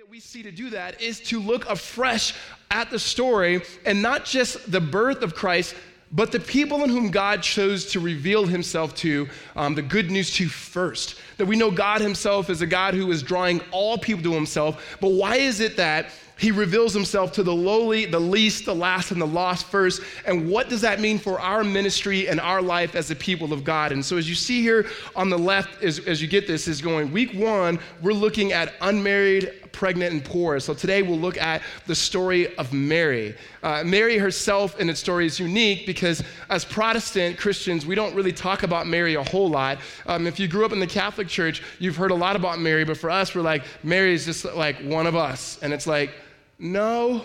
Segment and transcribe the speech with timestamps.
[0.00, 2.32] that we see to do that is to look afresh
[2.70, 5.74] at the story and not just the birth of Christ,
[6.10, 10.32] but the people in whom God chose to reveal himself to, um, the good news
[10.36, 11.16] to first.
[11.36, 14.96] That we know God himself is a God who is drawing all people to himself.
[15.02, 16.06] But why is it that
[16.40, 20.00] he reveals himself to the lowly, the least, the last, and the lost first.
[20.24, 23.62] And what does that mean for our ministry and our life as the people of
[23.62, 23.92] God?
[23.92, 26.80] And so, as you see here on the left, as, as you get this, is
[26.80, 30.58] going week one, we're looking at unmarried, pregnant, and poor.
[30.60, 33.36] So, today we'll look at the story of Mary.
[33.62, 38.32] Uh, Mary herself and its story is unique because, as Protestant Christians, we don't really
[38.32, 39.76] talk about Mary a whole lot.
[40.06, 42.84] Um, if you grew up in the Catholic Church, you've heard a lot about Mary,
[42.84, 45.58] but for us, we're like, Mary is just like one of us.
[45.60, 46.14] And it's like,
[46.60, 47.22] no,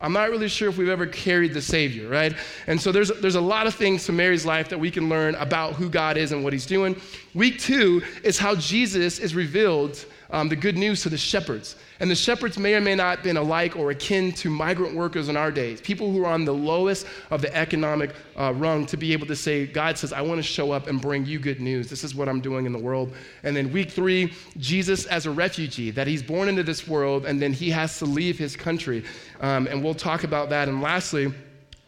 [0.00, 2.34] I'm not really sure if we've ever carried the Savior, right?
[2.66, 5.34] And so there's, there's a lot of things from Mary's life that we can learn
[5.36, 6.96] about who God is and what He's doing.
[7.34, 11.76] Week two is how Jesus is revealed um, the good news to the shepherds.
[12.00, 15.28] And the shepherds may or may not have been alike or akin to migrant workers
[15.28, 18.96] in our days, people who are on the lowest of the economic uh, rung to
[18.96, 21.60] be able to say, God says, I want to show up and bring you good
[21.60, 21.88] news.
[21.88, 23.14] This is what I'm doing in the world.
[23.44, 27.40] And then week three, Jesus as a refugee, that he's born into this world and
[27.40, 29.04] then he has to leave his country.
[29.40, 30.68] Um, and we'll talk about that.
[30.68, 31.32] And lastly,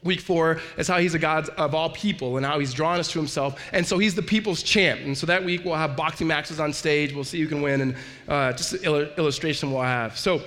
[0.07, 3.11] Week four is how he's a God of all people and how he's drawn us
[3.12, 3.61] to himself.
[3.73, 5.01] And so he's the people's champ.
[5.03, 7.12] And so that week we'll have boxing matches on stage.
[7.12, 7.97] We'll see who can win and
[8.29, 8.84] uh, just an
[9.19, 10.17] illustration we'll have.
[10.19, 10.43] So,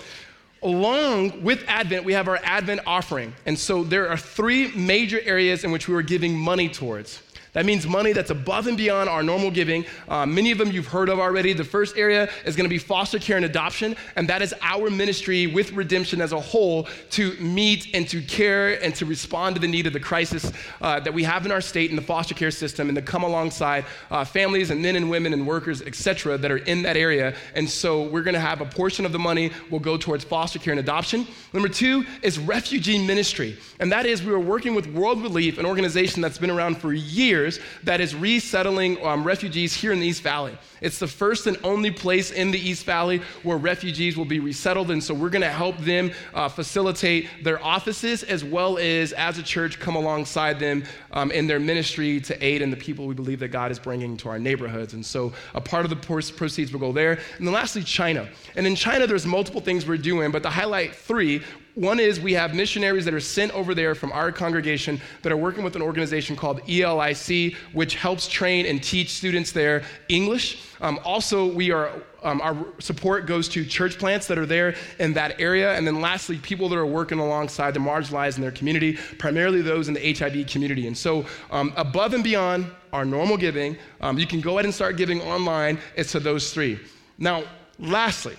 [0.61, 3.33] along with Advent, we have our Advent offering.
[3.45, 7.21] And so there are three major areas in which we are giving money towards.
[7.53, 9.85] That means money that's above and beyond our normal giving.
[10.07, 11.53] Uh, many of them you've heard of already.
[11.53, 14.89] The first area is going to be foster care and adoption, and that is our
[14.89, 19.61] ministry with redemption as a whole to meet and to care and to respond to
[19.61, 22.35] the need of the crisis uh, that we have in our state in the foster
[22.35, 26.37] care system and to come alongside uh, families and men and women and workers, etc.,
[26.37, 27.33] that are in that area.
[27.55, 30.59] And so we're going to have a portion of the money will go towards foster
[30.59, 31.25] care and adoption.
[31.53, 35.65] Number two is refugee ministry, and that is we are working with World Relief, an
[35.65, 40.07] organization that's been around for years years that is resettling um, refugees here in the
[40.07, 40.57] East Valley.
[40.81, 44.91] It's the first and only place in the East Valley where refugees will be resettled.
[44.91, 49.37] And so we're going to help them uh, facilitate their offices as well as, as
[49.37, 53.13] a church, come alongside them um, in their ministry to aid in the people we
[53.13, 54.93] believe that God is bringing to our neighborhoods.
[54.93, 57.19] And so a part of the proceeds will go there.
[57.37, 58.27] And then lastly, China.
[58.55, 61.43] And in China, there's multiple things we're doing, but to highlight three,
[61.75, 65.37] one is we have missionaries that are sent over there from our congregation that are
[65.37, 70.63] working with an organization called ELIC, which helps train and teach students there English.
[70.81, 71.91] Um, also, we are
[72.23, 76.01] um, our support goes to church plants that are there in that area, and then
[76.01, 80.13] lastly, people that are working alongside the marginalized in their community, primarily those in the
[80.13, 80.87] HIV community.
[80.87, 84.73] And so, um, above and beyond our normal giving, um, you can go ahead and
[84.73, 85.79] start giving online.
[85.95, 86.79] It's to those three.
[87.17, 87.43] Now,
[87.77, 88.35] lastly.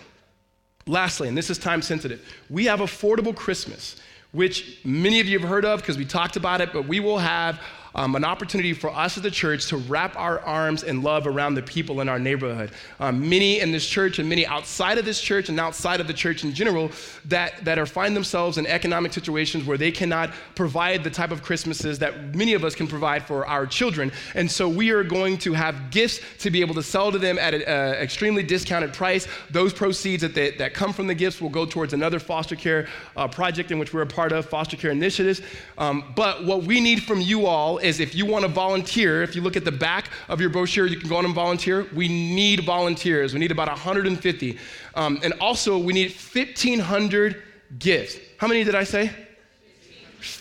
[0.90, 2.20] Lastly, and this is time sensitive,
[2.50, 3.94] we have Affordable Christmas,
[4.32, 7.18] which many of you have heard of because we talked about it, but we will
[7.18, 7.60] have
[7.94, 11.54] um, an opportunity for us as a church to wrap our arms in love around
[11.54, 12.70] the people in our neighborhood.
[12.98, 16.14] Um, many in this church and many outside of this church and outside of the
[16.14, 16.90] church in general
[17.26, 21.42] that, that are find themselves in economic situations where they cannot provide the type of
[21.42, 24.12] Christmases that many of us can provide for our children.
[24.34, 27.38] And so we are going to have gifts to be able to sell to them
[27.38, 29.26] at an extremely discounted price.
[29.50, 32.88] Those proceeds that, they, that come from the gifts will go towards another foster care
[33.16, 35.40] uh, project in which we're a part of, foster care initiatives.
[35.78, 39.34] Um, but what we need from you all is if you want to volunteer, if
[39.34, 41.86] you look at the back of your brochure, you can go on and volunteer.
[41.94, 43.32] We need volunteers.
[43.32, 44.58] We need about 150.
[44.94, 47.42] Um, and also, we need 1,500
[47.78, 48.16] gifts.
[48.38, 49.10] How many did I say?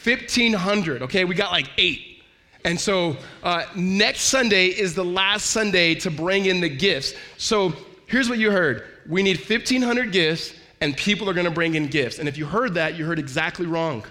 [0.04, 1.04] 1,500.
[1.04, 2.24] Okay, we got like eight.
[2.66, 7.14] And so uh, next Sunday is the last Sunday to bring in the gifts.
[7.38, 7.74] So
[8.08, 11.88] here's what you heard we need 1,500 gifts, and people are going to bring in
[11.88, 12.20] gifts.
[12.20, 14.04] And if you heard that, you heard exactly wrong,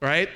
[0.00, 0.28] right?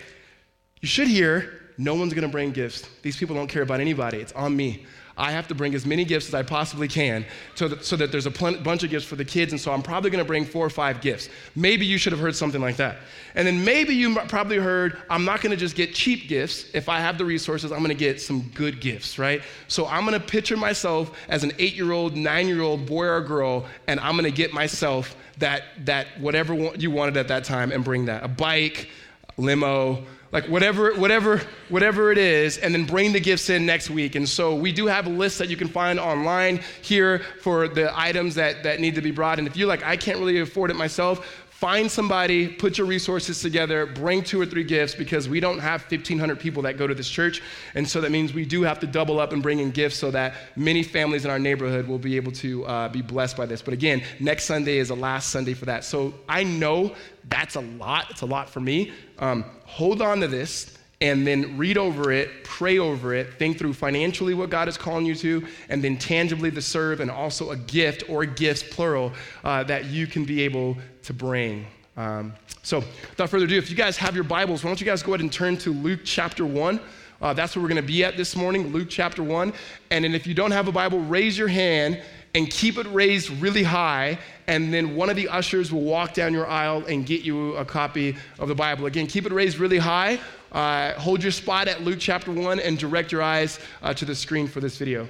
[0.80, 2.88] You should hear no one's to bring gifts.
[3.02, 4.18] These people don't care about anybody.
[4.18, 4.86] It's on me.
[5.18, 8.12] I have to bring as many gifts as I possibly can so that, so that
[8.12, 10.26] there's a pl- bunch of gifts for the kids, and so I'm probably going to
[10.26, 11.30] bring four or five gifts.
[11.54, 12.98] Maybe you should have heard something like that.
[13.34, 16.66] And then maybe you probably heard, I'm not going to just get cheap gifts.
[16.74, 19.40] If I have the resources, I'm going to get some good gifts, right?
[19.68, 23.06] So I'm going to picture myself as an eight year old, nine year old boy
[23.06, 27.44] or girl, and I'm going to get myself that, that whatever you wanted at that
[27.44, 28.90] time and bring that a bike,
[29.38, 34.14] limo, like whatever whatever whatever it is and then bring the gifts in next week.
[34.14, 37.96] And so we do have a list that you can find online here for the
[37.98, 39.38] items that that need to be brought.
[39.38, 43.40] And if you're like i can't really afford it myself find somebody, put your resources
[43.40, 46.94] together, bring two or three gifts because we don't have 1,500 people that go to
[46.94, 47.40] this church.
[47.74, 50.10] And so that means we do have to double up and bring in gifts so
[50.10, 53.62] that many families in our neighborhood will be able to uh, be blessed by this.
[53.62, 55.82] But again, next Sunday is the last Sunday for that.
[55.84, 56.94] So I know
[57.30, 58.10] that's a lot.
[58.10, 58.92] It's a lot for me.
[59.18, 63.74] Um, hold on to this and then read over it, pray over it, think through
[63.74, 67.56] financially what God is calling you to, and then tangibly the serve, and also a
[67.56, 69.12] gift or gifts, plural,
[69.44, 70.76] uh, that you can be able
[71.06, 71.66] to bring.
[71.96, 72.78] Um, so,
[73.10, 75.20] without further ado, if you guys have your Bibles, why don't you guys go ahead
[75.20, 76.80] and turn to Luke chapter 1.
[77.20, 79.52] Uh, that's where we're going to be at this morning, Luke chapter 1.
[79.90, 82.02] And then if you don't have a Bible, raise your hand
[82.34, 86.34] and keep it raised really high, and then one of the ushers will walk down
[86.34, 88.84] your aisle and get you a copy of the Bible.
[88.84, 90.20] Again, keep it raised really high.
[90.52, 94.14] Uh, hold your spot at Luke chapter 1 and direct your eyes uh, to the
[94.14, 95.08] screen for this video.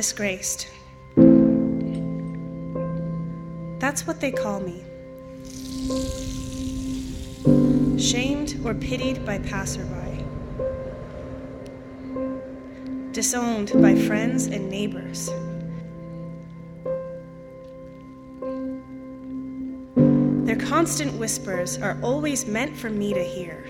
[0.00, 0.66] Disgraced.
[3.80, 4.82] That's what they call me.
[8.00, 10.24] Shamed or pitied by passerby.
[13.12, 15.26] Disowned by friends and neighbors.
[20.46, 23.68] Their constant whispers are always meant for me to hear.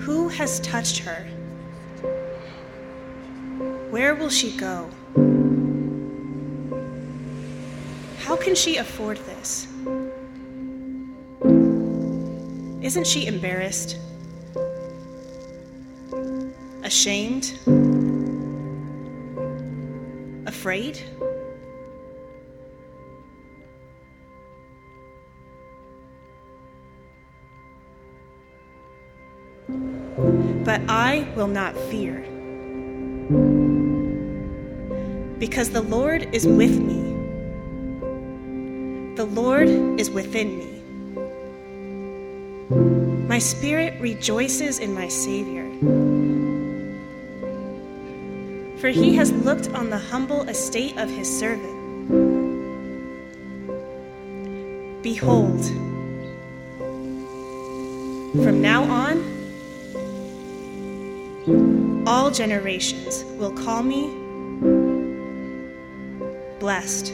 [0.00, 1.28] Who has touched her?
[3.96, 4.90] Where will she go?
[8.26, 9.66] How can she afford this?
[12.82, 13.96] Isn't she embarrassed?
[16.82, 17.58] Ashamed?
[20.46, 21.02] Afraid?
[30.66, 32.26] But I will not fear.
[35.38, 37.14] Because the Lord is with me.
[39.16, 39.68] The Lord
[40.00, 40.76] is within me.
[43.26, 45.64] My spirit rejoices in my Savior.
[48.78, 51.76] For he has looked on the humble estate of his servant.
[55.02, 55.64] Behold,
[58.42, 59.22] from now on,
[62.06, 64.25] all generations will call me
[66.66, 67.12] blessed.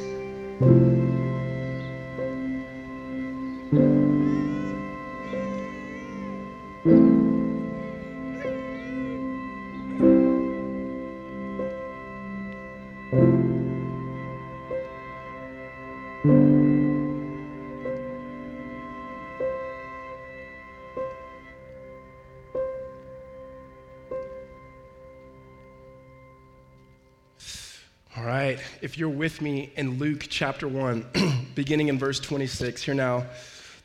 [28.92, 33.24] If you're with me in Luke chapter 1, beginning in verse 26, hear now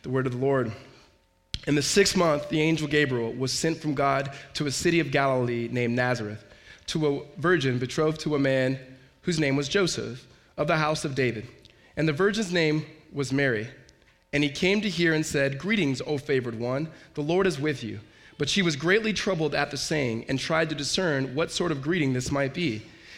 [0.04, 0.70] the word of the Lord.
[1.66, 5.12] In the sixth month, the angel Gabriel was sent from God to a city of
[5.12, 6.44] Galilee named Nazareth,
[6.88, 8.78] to a virgin betrothed to a man
[9.22, 10.28] whose name was Joseph,
[10.58, 11.48] of the house of David.
[11.96, 13.70] And the virgin's name was Mary.
[14.34, 17.82] And he came to her and said, Greetings, O favored one, the Lord is with
[17.82, 18.02] you.
[18.38, 21.82] But she was greatly troubled at the saying, and tried to discern what sort of
[21.82, 22.82] greeting this might be.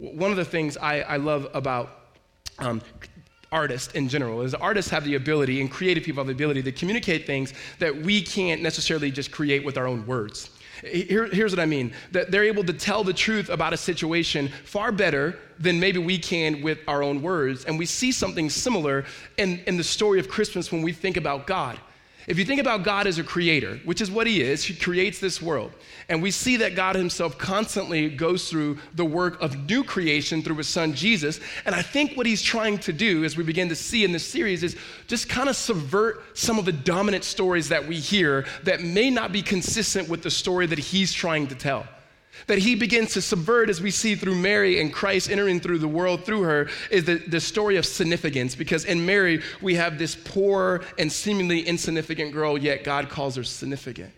[0.00, 1.90] One of the things I, I love about
[2.58, 2.80] um,
[3.52, 6.72] artists in general is artists have the ability and creative people have the ability to
[6.72, 10.48] communicate things that we can't necessarily just create with our own words.
[10.80, 14.48] Here, here's what I mean that they're able to tell the truth about a situation
[14.64, 17.66] far better than maybe we can with our own words.
[17.66, 19.04] And we see something similar
[19.36, 21.78] in, in the story of Christmas when we think about God.
[22.26, 25.18] If you think about God as a creator, which is what he is, he creates
[25.18, 25.72] this world.
[26.08, 30.56] And we see that God himself constantly goes through the work of new creation through
[30.56, 31.40] his son Jesus.
[31.64, 34.26] And I think what he's trying to do, as we begin to see in this
[34.26, 38.82] series, is just kind of subvert some of the dominant stories that we hear that
[38.82, 41.86] may not be consistent with the story that he's trying to tell.
[42.46, 45.88] That he begins to subvert as we see through Mary and Christ entering through the
[45.88, 48.54] world through her is the, the story of significance.
[48.54, 53.44] Because in Mary, we have this poor and seemingly insignificant girl, yet God calls her
[53.44, 54.12] significant.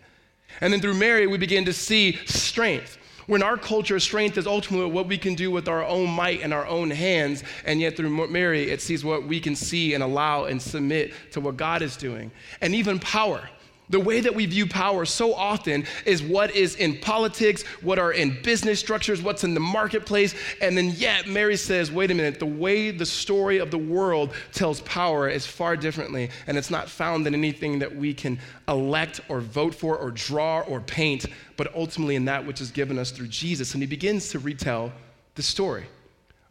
[0.61, 2.97] And then through Mary, we begin to see strength.
[3.27, 6.53] When our culture, strength is ultimately what we can do with our own might and
[6.53, 10.45] our own hands, and yet through Mary, it sees what we can see and allow
[10.45, 12.31] and submit to what God is doing.
[12.61, 13.49] And even power.
[13.89, 18.13] The way that we view power so often is what is in politics, what are
[18.13, 20.33] in business structures, what's in the marketplace.
[20.61, 24.33] And then, yet, Mary says, wait a minute, the way the story of the world
[24.53, 26.29] tells power is far differently.
[26.47, 30.61] And it's not found in anything that we can elect or vote for or draw
[30.61, 31.25] or paint,
[31.57, 33.73] but ultimately in that which is given us through Jesus.
[33.73, 34.93] And he begins to retell
[35.35, 35.85] the story.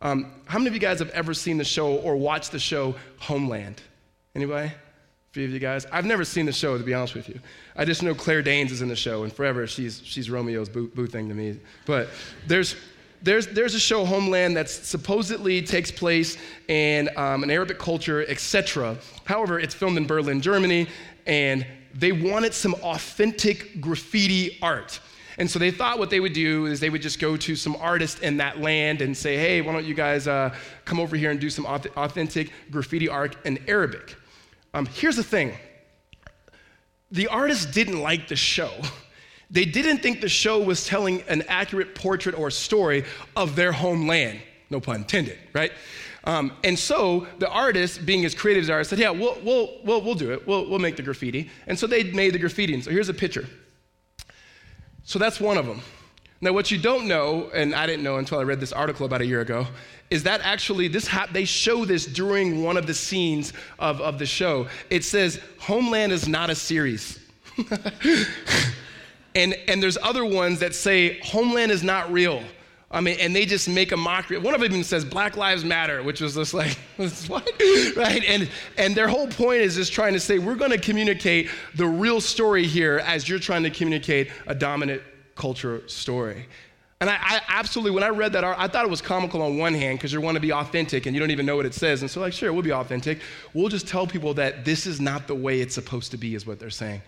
[0.02, 2.94] Um, how many of you guys have ever seen the show or watched the show
[3.18, 3.80] Homeland?
[4.34, 4.72] Anybody?
[5.32, 5.86] Few of you guys.
[5.90, 7.40] I've never seen the show, to be honest with you.
[7.74, 10.88] I just know Claire Danes is in the show, and forever she's, she's Romeo's boo,
[10.88, 11.58] boo thing to me.
[11.86, 12.10] But
[12.46, 12.76] there's,
[13.22, 16.36] there's, there's a show, Homeland, that supposedly takes place
[16.68, 18.98] in um, an Arabic culture, etc.
[19.24, 20.86] However, it's filmed in Berlin, Germany,
[21.24, 25.00] and they wanted some authentic graffiti art.
[25.38, 27.74] And so they thought what they would do is they would just go to some
[27.76, 31.30] artist in that land and say, hey, why don't you guys uh, come over here
[31.30, 34.16] and do some authentic graffiti art in Arabic.
[34.74, 35.54] Um, here's the thing
[37.10, 38.70] the artists didn't like the show.
[39.50, 43.04] They didn't think the show was telling an accurate portrait or story
[43.36, 44.40] of their homeland.
[44.70, 45.72] No pun intended, right?
[46.24, 50.00] Um, and so the artist, being as creative as artists, said, Yeah, we'll, we'll, we'll,
[50.00, 50.46] we'll do it.
[50.46, 51.50] We'll, we'll make the graffiti.
[51.66, 52.72] And so they made the graffiti.
[52.72, 53.46] And so here's a picture.
[55.04, 55.82] So that's one of them.
[56.42, 59.20] Now, what you don't know, and I didn't know until I read this article about
[59.20, 59.64] a year ago,
[60.10, 64.26] is that actually this they show this during one of the scenes of, of the
[64.26, 64.66] show.
[64.90, 67.20] It says Homeland is not a series.
[69.36, 72.42] and, and there's other ones that say Homeland is not real.
[72.90, 74.38] I mean, and they just make a mockery.
[74.38, 76.76] One of them even says Black Lives Matter, which was just like,
[77.28, 77.48] what?
[77.96, 78.22] right?
[78.26, 81.86] And, and their whole point is just trying to say, we're going to communicate the
[81.86, 85.02] real story here as you're trying to communicate a dominant
[85.34, 86.46] culture story.
[87.00, 89.74] And I, I, absolutely, when I read that, I thought it was comical on one
[89.74, 92.00] hand because you want to be authentic and you don't even know what it says.
[92.02, 93.18] And so, like, sure, we'll be authentic.
[93.54, 96.46] We'll just tell people that this is not the way it's supposed to be, is
[96.46, 97.02] what they're saying.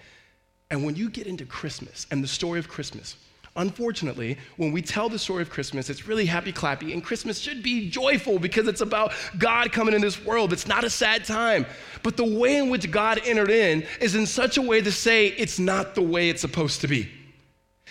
[0.72, 3.14] And when you get into Christmas and the story of Christmas,
[3.54, 7.62] unfortunately, when we tell the story of Christmas, it's really happy clappy, and Christmas should
[7.62, 10.52] be joyful because it's about God coming in this world.
[10.52, 11.66] It's not a sad time.
[12.02, 15.28] But the way in which God entered in is in such a way to say
[15.28, 17.08] it's not the way it's supposed to be.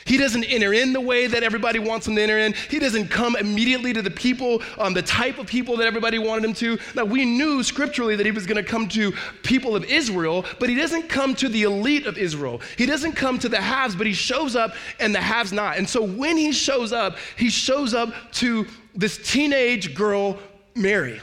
[0.05, 2.53] He doesn't enter in the way that everybody wants him to enter in.
[2.69, 6.45] He doesn't come immediately to the people, um, the type of people that everybody wanted
[6.45, 6.77] him to.
[6.95, 10.69] Now, we knew scripturally that he was going to come to people of Israel, but
[10.69, 12.61] he doesn't come to the elite of Israel.
[12.77, 15.77] He doesn't come to the haves, but he shows up and the haves not.
[15.77, 20.37] And so when he shows up, he shows up to this teenage girl,
[20.75, 21.21] Mary.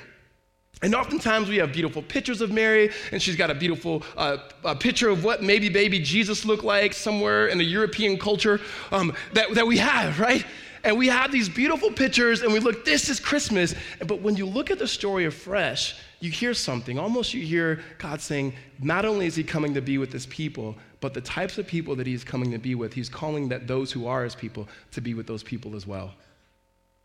[0.82, 4.74] And oftentimes we have beautiful pictures of Mary, and she's got a beautiful uh, a
[4.74, 8.60] picture of what maybe baby Jesus looked like somewhere in the European culture
[8.90, 10.44] um, that, that we have, right?
[10.82, 13.74] And we have these beautiful pictures, and we look, this is Christmas.
[14.06, 16.98] But when you look at the story afresh, you hear something.
[16.98, 20.74] Almost you hear God saying, not only is He coming to be with His people,
[21.02, 23.92] but the types of people that He's coming to be with, He's calling that those
[23.92, 26.14] who are His people to be with those people as well.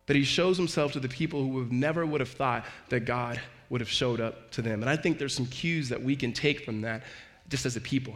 [0.06, 3.42] That He shows Himself to the people who have never would have thought that God
[3.70, 4.82] would have showed up to them.
[4.82, 7.04] And I think there's some cues that we can take from that
[7.50, 8.16] just as a people.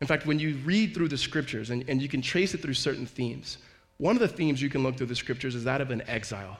[0.00, 2.74] In fact, when you read through the scriptures and, and you can trace it through
[2.74, 3.58] certain themes,
[3.98, 6.58] one of the themes you can look through the scriptures is that of an exile,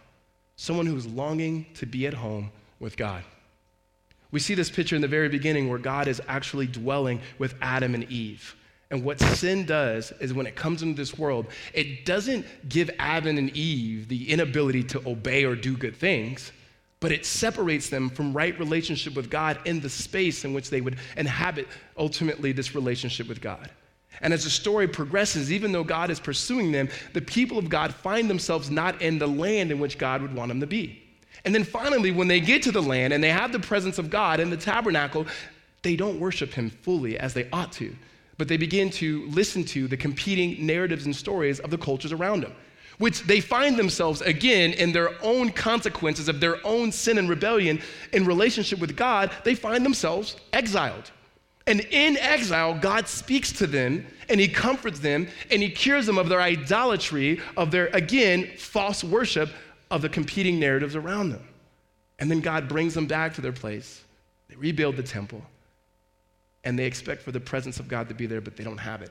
[0.56, 3.24] someone who is longing to be at home with God.
[4.30, 7.94] We see this picture in the very beginning where God is actually dwelling with Adam
[7.94, 8.54] and Eve.
[8.90, 13.38] And what sin does is when it comes into this world, it doesn't give Adam
[13.38, 16.52] and Eve the inability to obey or do good things
[17.02, 20.80] but it separates them from right relationship with God in the space in which they
[20.80, 21.66] would inhabit
[21.98, 23.68] ultimately this relationship with God.
[24.20, 27.92] And as the story progresses, even though God is pursuing them, the people of God
[27.92, 31.02] find themselves not in the land in which God would want them to be.
[31.44, 34.08] And then finally, when they get to the land and they have the presence of
[34.08, 35.26] God in the tabernacle,
[35.82, 37.92] they don't worship Him fully as they ought to,
[38.38, 42.44] but they begin to listen to the competing narratives and stories of the cultures around
[42.44, 42.52] them
[42.98, 47.80] which they find themselves again in their own consequences of their own sin and rebellion
[48.12, 51.10] in relationship with God, they find themselves exiled.
[51.66, 56.18] And in exile, God speaks to them and he comforts them and he cures them
[56.18, 59.50] of their idolatry, of their, again, false worship
[59.90, 61.46] of the competing narratives around them.
[62.18, 64.02] And then God brings them back to their place.
[64.48, 65.42] They rebuild the temple
[66.64, 69.02] and they expect for the presence of God to be there, but they don't have
[69.02, 69.10] it.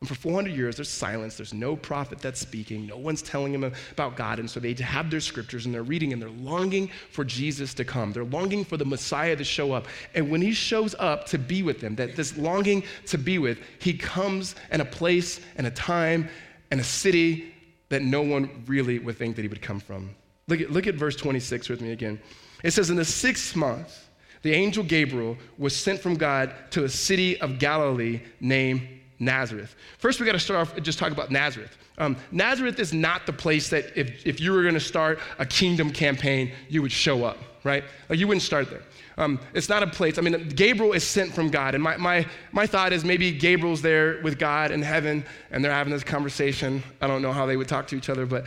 [0.00, 1.38] And for 400 years, there's silence.
[1.38, 2.86] There's no prophet that's speaking.
[2.86, 4.38] No one's telling them about God.
[4.38, 7.84] And so they have their scriptures and they're reading and they're longing for Jesus to
[7.84, 8.12] come.
[8.12, 9.86] They're longing for the Messiah to show up.
[10.14, 13.58] And when he shows up to be with them, that this longing to be with,
[13.78, 16.28] he comes in a place and a time
[16.70, 17.54] and a city
[17.88, 20.14] that no one really would think that he would come from.
[20.48, 22.20] Look at, look at verse 26 with me again.
[22.62, 24.08] It says, In the sixth month,
[24.42, 28.86] the angel Gabriel was sent from God to a city of Galilee named
[29.18, 29.74] Nazareth.
[29.98, 31.76] First, we got to start off just talk about Nazareth.
[31.98, 35.46] Um, Nazareth is not the place that if, if you were going to start a
[35.46, 37.84] kingdom campaign, you would show up, right?
[38.08, 38.82] Like you wouldn't start there.
[39.18, 40.18] Um, it's not a place.
[40.18, 41.74] I mean, Gabriel is sent from God.
[41.74, 45.72] And my, my, my thought is maybe Gabriel's there with God in heaven and they're
[45.72, 46.82] having this conversation.
[47.00, 48.44] I don't know how they would talk to each other, but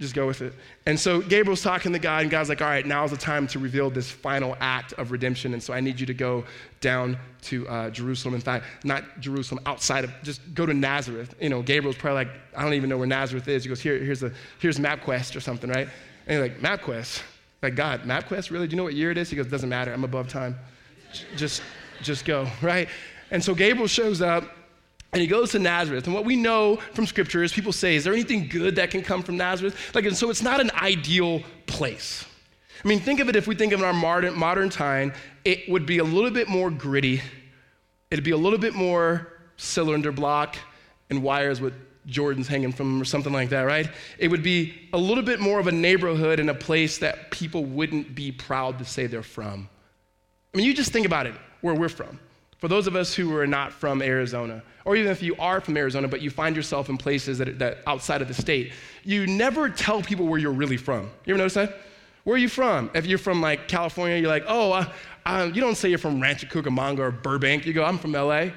[0.00, 0.52] just go with it.
[0.86, 3.60] And so Gabriel's talking to God, and God's like, all right, now's the time to
[3.60, 5.52] reveal this final act of redemption.
[5.52, 6.44] And so I need you to go
[6.80, 8.34] down to uh, Jerusalem.
[8.34, 11.36] In fact, not Jerusalem, outside of, just go to Nazareth.
[11.40, 13.62] You know, Gabriel's probably like, I don't even know where Nazareth is.
[13.62, 15.88] He goes, Here, here's, a, here's MapQuest or something, right?
[16.26, 17.22] And he's like, MapQuest?
[17.62, 18.66] Like, God, MapQuest, really?
[18.66, 19.30] Do you know what year it is?
[19.30, 19.92] He goes, Doesn't matter.
[19.92, 20.58] I'm above time.
[21.36, 21.62] Just,
[22.02, 22.88] just go, right?
[23.30, 24.44] And so Gabriel shows up
[25.14, 26.06] and he goes to Nazareth.
[26.06, 29.00] And what we know from scripture is people say, Is there anything good that can
[29.00, 29.94] come from Nazareth?
[29.94, 32.24] Like, and so it's not an ideal place.
[32.84, 35.12] I mean, think of it if we think of in our modern, modern time,
[35.44, 37.22] it would be a little bit more gritty.
[38.10, 40.56] It'd be a little bit more cylinder block
[41.10, 41.74] and wires with
[42.08, 43.88] Jordans hanging from or something like that, right?
[44.18, 47.64] It would be a little bit more of a neighborhood and a place that people
[47.64, 49.68] wouldn't be proud to say they're from.
[50.52, 52.18] I mean, you just think about it, where we're from.
[52.64, 55.76] For those of us who are not from Arizona, or even if you are from
[55.76, 59.68] Arizona, but you find yourself in places that, that outside of the state, you never
[59.68, 61.10] tell people where you're really from.
[61.26, 61.76] You ever notice that?
[62.22, 62.90] Where are you from?
[62.94, 64.90] If you're from like California, you're like, oh, uh,
[65.26, 67.66] uh, you don't say you're from Rancho Cucamonga or Burbank.
[67.66, 68.48] You go, I'm from LA,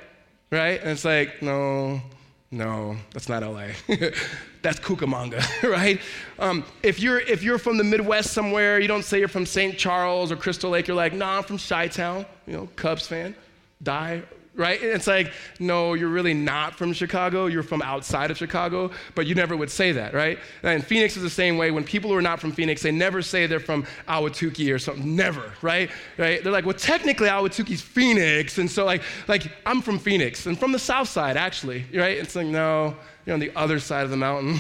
[0.52, 0.80] right?
[0.80, 2.02] And it's like, no,
[2.50, 3.72] no, that's not LA.
[4.62, 6.00] that's Cucamonga, right?
[6.40, 9.78] Um, if, you're, if you're from the Midwest somewhere, you don't say you're from St.
[9.78, 10.88] Charles or Crystal Lake.
[10.88, 13.36] You're like, no, nah, I'm from Chi Town, you know, Cubs fan,
[13.82, 14.24] die
[14.58, 14.82] right?
[14.82, 17.46] It's like, no, you're really not from Chicago.
[17.46, 20.40] You're from outside of Chicago, but you never would say that, right?
[20.64, 21.70] And Phoenix is the same way.
[21.70, 25.16] When people who are not from Phoenix, they never say they're from Ahwatukee or something.
[25.16, 25.92] Never, right?
[26.18, 26.44] Right?
[26.44, 30.72] They're like, well, technically Ahwatukee's Phoenix, and so like, like I'm from Phoenix and from
[30.72, 32.18] the South Side, actually, right?
[32.18, 34.60] It's like, no, you're on the other side of the mountain.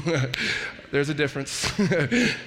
[0.91, 1.71] There's a difference.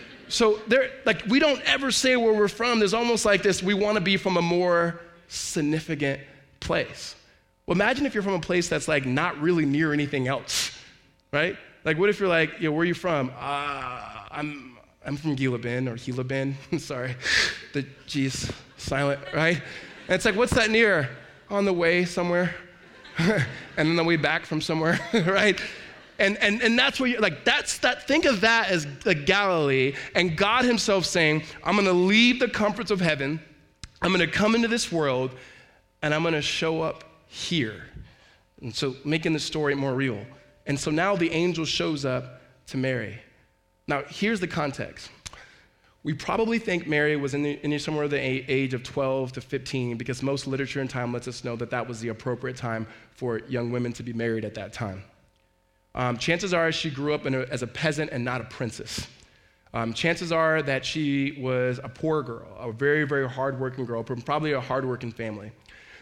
[0.28, 2.78] so there, like, we don't ever say where we're from.
[2.78, 3.60] There's almost like this.
[3.60, 6.20] We want to be from a more significant
[6.60, 7.14] place.
[7.66, 10.76] Well, imagine if you're from a place that's like not really near anything else,
[11.32, 11.56] right?
[11.84, 13.30] Like, what if you're like, yo, where are you from?
[13.38, 16.56] Uh, I'm, I'm from Gila Bend or Gila Bend.
[16.78, 17.14] Sorry,
[17.72, 19.56] the G's silent, right?
[19.56, 21.08] And it's like, what's that near?
[21.48, 22.54] On the way somewhere,
[23.18, 23.46] and
[23.76, 25.60] then the way back from somewhere, right?
[26.18, 29.94] And, and, and that's where you're like, that's that, think of that as the Galilee
[30.14, 33.40] and God Himself saying, I'm gonna leave the comforts of heaven,
[34.02, 35.34] I'm gonna come into this world,
[36.02, 37.84] and I'm gonna show up here.
[38.60, 40.24] And so making the story more real.
[40.66, 43.18] And so now the angel shows up to Mary.
[43.86, 45.10] Now, here's the context.
[46.02, 49.98] We probably think Mary was in, the, in somewhere the age of 12 to 15
[49.98, 53.40] because most literature and time lets us know that that was the appropriate time for
[53.48, 55.02] young women to be married at that time.
[55.94, 59.08] Um, chances are she grew up a, as a peasant and not a princess.
[59.74, 64.22] Um, chances are that she was a poor girl, a very, very hardworking girl, from
[64.22, 65.52] probably a hardworking family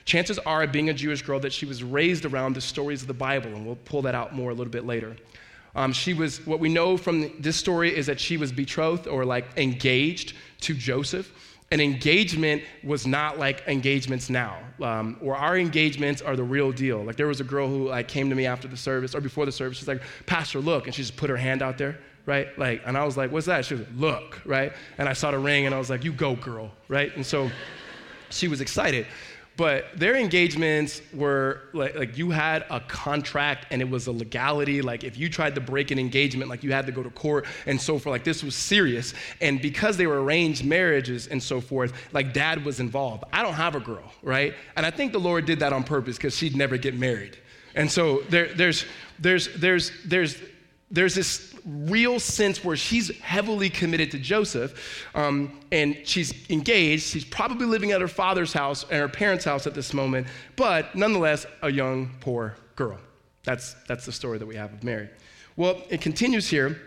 [0.09, 3.15] chances are, being a Jewish girl, that she was raised around the stories of the
[3.15, 5.15] Bible, and we'll pull that out more a little bit later.
[5.77, 9.27] Um, she was, what we know from this story is that she was betrothed or
[9.27, 11.31] like engaged to Joseph.
[11.71, 17.05] An engagement was not like engagements now, um, or our engagements are the real deal.
[17.05, 19.45] Like there was a girl who like came to me after the service or before
[19.45, 19.77] the service.
[19.77, 22.59] She's like, "Pastor, look," and she just put her hand out there, right?
[22.59, 24.73] Like, and I was like, "What's that?" She was like, "Look," right?
[24.97, 27.15] And I saw the ring, and I was like, "You go, girl," right?
[27.15, 27.51] And so
[28.31, 29.07] she was excited.
[29.59, 34.83] But their engagements were like, like you had a contract and it was a legality.
[34.83, 37.45] Like if you tried to break an engagement, like you had to go to court
[37.67, 38.13] and so forth.
[38.13, 39.15] Like this was serious.
[39.41, 43.25] And because they were arranged marriages and so forth, like dad was involved.
[43.33, 44.55] I don't have a girl, right?
[44.77, 47.37] And I think the Lord did that on purpose because she'd never get married.
[47.75, 48.85] And so there, there's,
[49.19, 50.37] there's, there's, there's,
[50.91, 57.05] there's this real sense where she's heavily committed to Joseph um, and she's engaged.
[57.05, 60.95] She's probably living at her father's house and her parents' house at this moment, but
[60.95, 62.99] nonetheless, a young, poor girl.
[63.45, 65.09] That's, that's the story that we have of Mary.
[65.57, 66.81] Well, it continues here,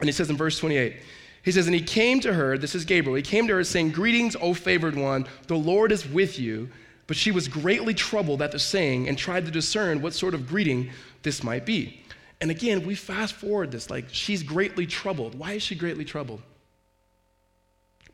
[0.00, 0.96] and he says in verse 28,
[1.42, 3.90] he says, And he came to her, this is Gabriel, he came to her saying,
[3.90, 6.70] Greetings, O favored one, the Lord is with you.
[7.06, 10.48] But she was greatly troubled at the saying and tried to discern what sort of
[10.48, 10.90] greeting
[11.22, 12.03] this might be.
[12.40, 15.34] And again, we fast forward this like she's greatly troubled.
[15.34, 16.42] Why is she greatly troubled?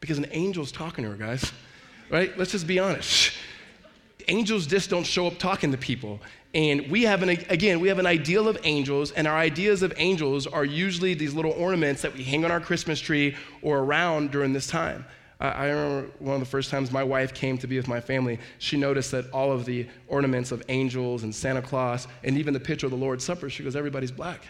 [0.00, 1.52] Because an angel's talking to her, guys.
[2.10, 2.36] Right?
[2.36, 3.34] Let's just be honest.
[4.26, 6.18] Angels just don't show up talking to people.
[6.54, 9.94] And we have an, again, we have an ideal of angels, and our ideas of
[9.96, 14.32] angels are usually these little ornaments that we hang on our Christmas tree or around
[14.32, 15.04] during this time.
[15.40, 18.38] I remember one of the first times my wife came to be with my family,
[18.58, 22.60] she noticed that all of the ornaments of angels and Santa Claus and even the
[22.60, 24.42] picture of the Lord's Supper, she goes, everybody's black.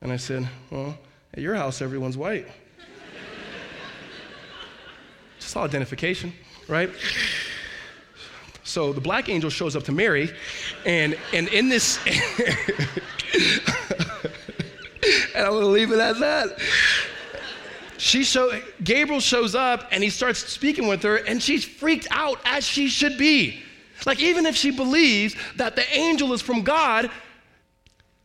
[0.00, 0.98] And I said, Well,
[1.32, 2.48] at your house, everyone's white.
[5.38, 6.32] Just all identification,
[6.66, 6.90] right?
[8.64, 10.30] So the black angel shows up to Mary,
[10.84, 11.98] and, and in this,
[15.34, 16.58] and I'm gonna leave it at that.
[18.00, 22.40] She show, Gabriel shows up and he starts speaking with her, and she's freaked out
[22.46, 23.62] as she should be.
[24.06, 27.10] Like, even if she believes that the angel is from God,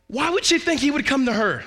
[0.06, 1.62] why would she think he would come to her?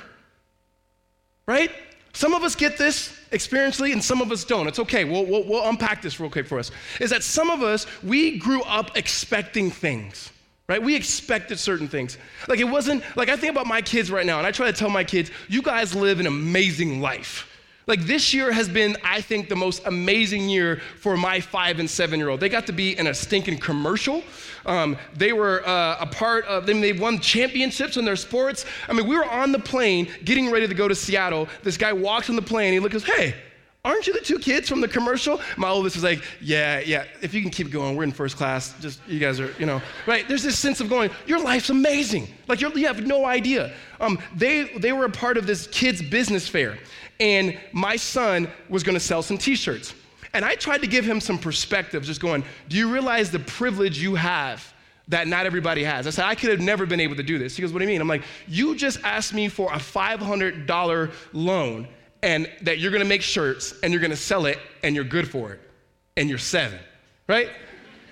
[1.46, 1.72] Right?
[2.14, 4.66] Some of us get this experientially and some of us don't.
[4.66, 5.04] It's okay.
[5.04, 6.72] We'll, we'll, we'll, unpack this real quick for us.
[7.00, 10.32] Is that some of us, we grew up expecting things,
[10.68, 10.82] right?
[10.82, 12.18] We expected certain things.
[12.48, 14.74] Like it wasn't, like I think about my kids right now and I try to
[14.74, 17.46] tell my kids, you guys live an amazing life.
[17.90, 21.90] Like this year has been, I think, the most amazing year for my five and
[21.90, 22.40] seven year old.
[22.40, 24.24] They got to be in a stinking commercial.
[24.68, 26.82] Um, they were uh, a part of, them.
[26.82, 28.68] they won championships in their sports.
[28.88, 31.50] I mean, we were on the plane getting ready to go to Seattle.
[31.64, 32.74] This guy walks on the plane.
[32.74, 33.34] He looks, goes, hey,
[33.84, 35.42] aren't you the two kids from the commercial?
[35.58, 38.76] My oldest was like, yeah, yeah, if you can keep going, we're in first class.
[38.82, 40.28] Just, you guys are, you know, right?
[40.28, 42.28] There's this sense of going, your life's amazing.
[42.48, 43.74] Like, you have no idea.
[44.00, 46.78] Um, they, they were a part of this kids' business fair
[47.20, 49.94] and my son was gonna sell some t shirts.
[50.34, 54.00] And I tried to give him some perspective, just going, Do you realize the privilege
[54.02, 54.74] you have
[55.08, 56.06] that not everybody has?
[56.06, 57.56] I said, I could have never been able to do this.
[57.56, 58.02] He goes, What do you mean?
[58.02, 61.88] I'm like, You just asked me for a $500 loan
[62.22, 65.54] and that you're gonna make shirts and you're gonna sell it and you're good for
[65.54, 65.62] it.
[66.18, 66.80] And you're seven,
[67.28, 67.50] right?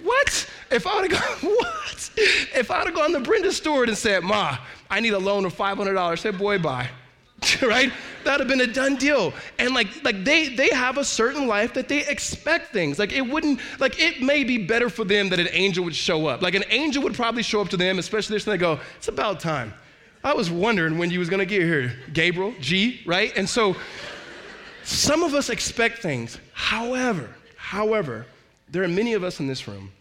[0.01, 0.49] What?
[0.71, 2.11] If I would have gone, what?
[2.15, 4.57] If I would have gone to Brenda Stewart and said, Ma,
[4.89, 6.89] I need a loan of $500, said, boy, bye.
[7.61, 7.91] right?
[8.23, 9.33] That'd have been a done deal.
[9.57, 12.99] And like, like they, they have a certain life that they expect things.
[12.99, 16.27] Like it wouldn't, like it may be better for them that an angel would show
[16.27, 16.41] up.
[16.41, 19.07] Like an angel would probably show up to them, especially this, and they go, it's
[19.07, 19.73] about time.
[20.23, 23.31] I was wondering when you was gonna get here, Gabriel, G, right?
[23.37, 23.75] And so
[24.83, 26.37] some of us expect things.
[26.53, 28.25] However, however,
[28.69, 29.91] there are many of us in this room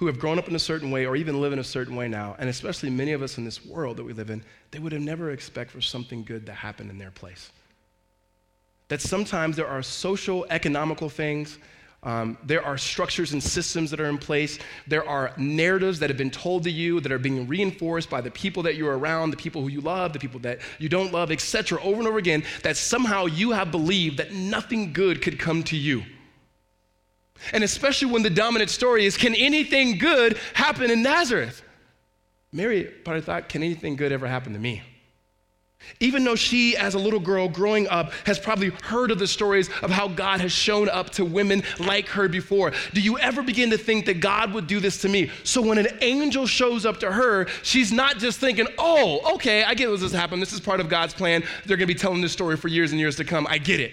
[0.00, 2.08] who have grown up in a certain way or even live in a certain way
[2.08, 4.92] now, and especially many of us in this world that we live in, they would
[4.92, 7.50] have never expect for something good to happen in their place.
[8.88, 11.58] That sometimes there are social, economical things,
[12.02, 14.58] um, there are structures and systems that are in place.
[14.86, 18.30] There are narratives that have been told to you that are being reinforced by the
[18.30, 21.30] people that you're around, the people who you love, the people that you don't love,
[21.30, 25.62] etc., over and over again, that somehow you have believed that nothing good could come
[25.64, 26.04] to you.
[27.52, 31.62] And especially when the dominant story is can anything good happen in Nazareth?
[32.52, 34.82] Mary probably thought, can anything good ever happen to me?
[35.98, 39.68] Even though she, as a little girl growing up, has probably heard of the stories
[39.82, 43.70] of how God has shown up to women like her before, do you ever begin
[43.70, 45.30] to think that God would do this to me?
[45.42, 49.74] So when an angel shows up to her, she's not just thinking, oh, okay, I
[49.74, 50.42] get what's this happened.
[50.42, 51.42] This is part of God's plan.
[51.64, 53.46] They're going to be telling this story for years and years to come.
[53.48, 53.92] I get it.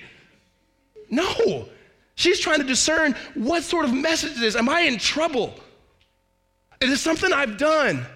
[1.09, 1.69] No,
[2.17, 4.55] She's trying to discern what sort of message it is.
[4.55, 5.53] Am I in trouble?
[6.81, 8.07] Is it something I've done?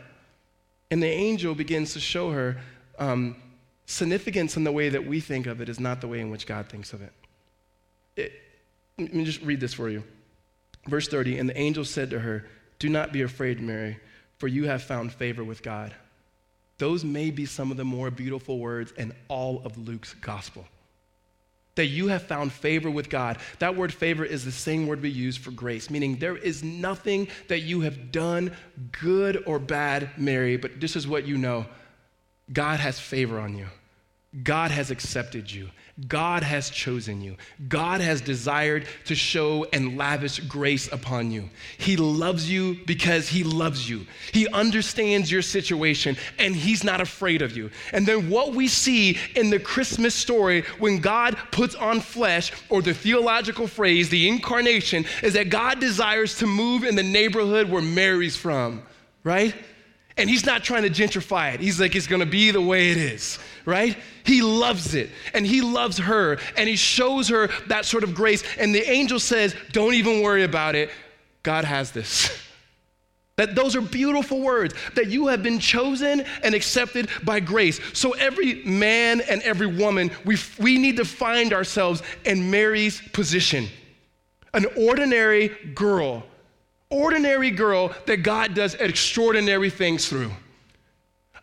[0.90, 2.58] And the angel begins to show her
[2.98, 3.36] um,
[3.86, 6.48] significance in the way that we think of it is not the way in which
[6.48, 7.14] God thinks of it.
[8.16, 8.32] it.
[8.98, 10.04] Let me just read this for you.
[10.88, 12.48] Verse 30 And the angel said to her,
[12.80, 14.00] Do not be afraid, Mary,
[14.40, 15.94] for you have found favor with God.
[16.80, 20.66] Those may be some of the more beautiful words in all of Luke's gospel
[21.76, 23.38] that you have found favor with God.
[23.60, 27.28] That word favor is the same word we use for grace, meaning there is nothing
[27.48, 28.56] that you have done,
[28.92, 31.66] good or bad, Mary, but this is what you know
[32.52, 33.68] God has favor on you.
[34.44, 35.70] God has accepted you.
[36.08, 37.36] God has chosen you.
[37.68, 41.50] God has desired to show and lavish grace upon you.
[41.78, 44.06] He loves you because He loves you.
[44.32, 47.70] He understands your situation and He's not afraid of you.
[47.94, 52.82] And then what we see in the Christmas story when God puts on flesh, or
[52.82, 57.82] the theological phrase, the incarnation, is that God desires to move in the neighborhood where
[57.82, 58.84] Mary's from,
[59.24, 59.54] right?
[60.18, 61.60] And He's not trying to gentrify it.
[61.60, 63.98] He's like, it's gonna be the way it is right?
[64.26, 68.44] He loves it and he loves her and he shows her that sort of grace.
[68.58, 70.90] And the angel says, Don't even worry about it.
[71.44, 72.30] God has this.
[73.38, 77.80] That those are beautiful words, that you have been chosen and accepted by grace.
[77.94, 83.68] So every man and every woman, we, we need to find ourselves in Mary's position.
[84.54, 86.24] An ordinary girl,
[86.92, 90.32] ordinary girl that God does extraordinary things through.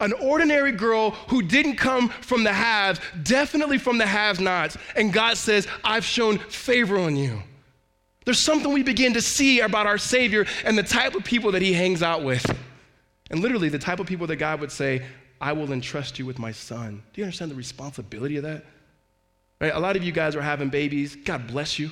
[0.00, 4.76] An ordinary girl who didn't come from the haves, definitely from the have nots.
[4.94, 7.42] And God says, I've shown favor on you.
[8.24, 11.62] There's something we begin to see about our Savior and the type of people that
[11.62, 12.46] He hangs out with.
[13.30, 15.02] And literally, the type of people that God would say,
[15.40, 17.02] I will entrust you with my son.
[17.12, 18.64] Do you understand the responsibility of that?
[19.60, 19.74] Right?
[19.74, 21.16] A lot of you guys are having babies.
[21.16, 21.90] God bless you.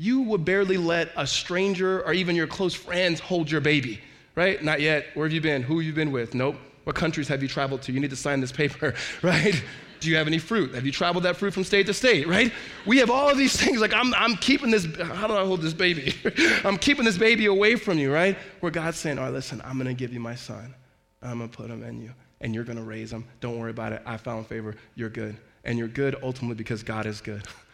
[0.00, 4.00] You would barely let a stranger or even your close friends hold your baby,
[4.34, 4.64] right?
[4.64, 5.08] Not yet.
[5.12, 5.62] Where have you been?
[5.62, 6.34] Who have you been with?
[6.34, 6.56] Nope.
[6.84, 7.92] What countries have you traveled to?
[7.92, 9.62] You need to sign this paper, right?
[10.00, 10.74] Do you have any fruit?
[10.74, 12.50] Have you traveled that fruit from state to state, right?
[12.86, 15.60] We have all of these things like, I'm, I'm keeping this, how do I hold
[15.60, 16.14] this baby?
[16.64, 18.38] I'm keeping this baby away from you, right?
[18.60, 20.74] Where God's saying, all right, listen, I'm going to give you my son.
[21.20, 23.26] I'm going to put him in you, and you're going to raise him.
[23.40, 24.00] Don't worry about it.
[24.06, 24.76] I found favor.
[24.94, 25.36] You're good.
[25.64, 27.46] And you're good ultimately because God is good.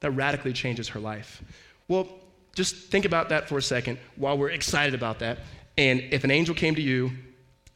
[0.00, 1.42] that radically changes her life.
[1.88, 2.08] Well,
[2.54, 5.38] just think about that for a second while we're excited about that.
[5.78, 7.12] And if an angel came to you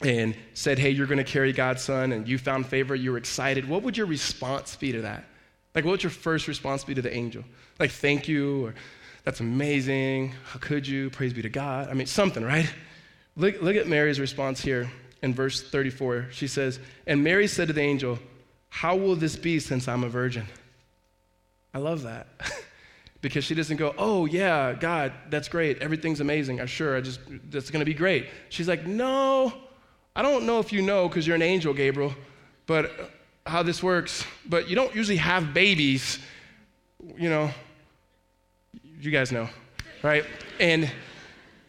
[0.01, 3.69] and said, Hey, you're going to carry God's son, and you found favor, you're excited,
[3.69, 5.25] what would your response be to that?
[5.75, 7.45] Like, what would your first response be to the angel?
[7.79, 8.75] Like, thank you, or
[9.25, 11.89] that's amazing, how could you, praise be to God?
[11.89, 12.73] I mean, something, right?
[13.37, 14.91] Look, look at Mary's response here
[15.23, 16.29] in verse 34.
[16.33, 18.19] She says, And Mary said to the angel,
[18.69, 20.47] How will this be since I'm a virgin?
[21.73, 22.29] I love that.
[23.23, 25.79] because she doesn't go, "Oh yeah, God, that's great.
[25.83, 26.61] Everything's amazing.
[26.61, 26.97] I'm sure.
[26.97, 29.53] I just that's going to be great." She's like, "No,
[30.17, 32.15] I don't know if you know because you're an angel, Gabriel,
[32.67, 33.05] but uh,
[33.47, 36.19] how this works, but you don't usually have babies,
[37.17, 37.51] you know.
[39.01, 39.49] You guys know,
[40.03, 40.25] right?
[40.59, 40.91] And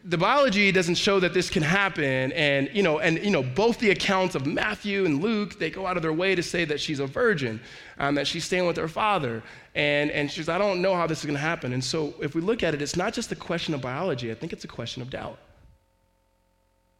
[0.04, 3.78] the biology doesn't show that this can happen and you know and you know both
[3.78, 6.80] the accounts of matthew and luke they go out of their way to say that
[6.80, 7.60] she's a virgin
[7.98, 9.42] um, that she's staying with her father
[9.74, 12.34] and and she's i don't know how this is going to happen and so if
[12.34, 14.68] we look at it it's not just a question of biology i think it's a
[14.68, 15.38] question of doubt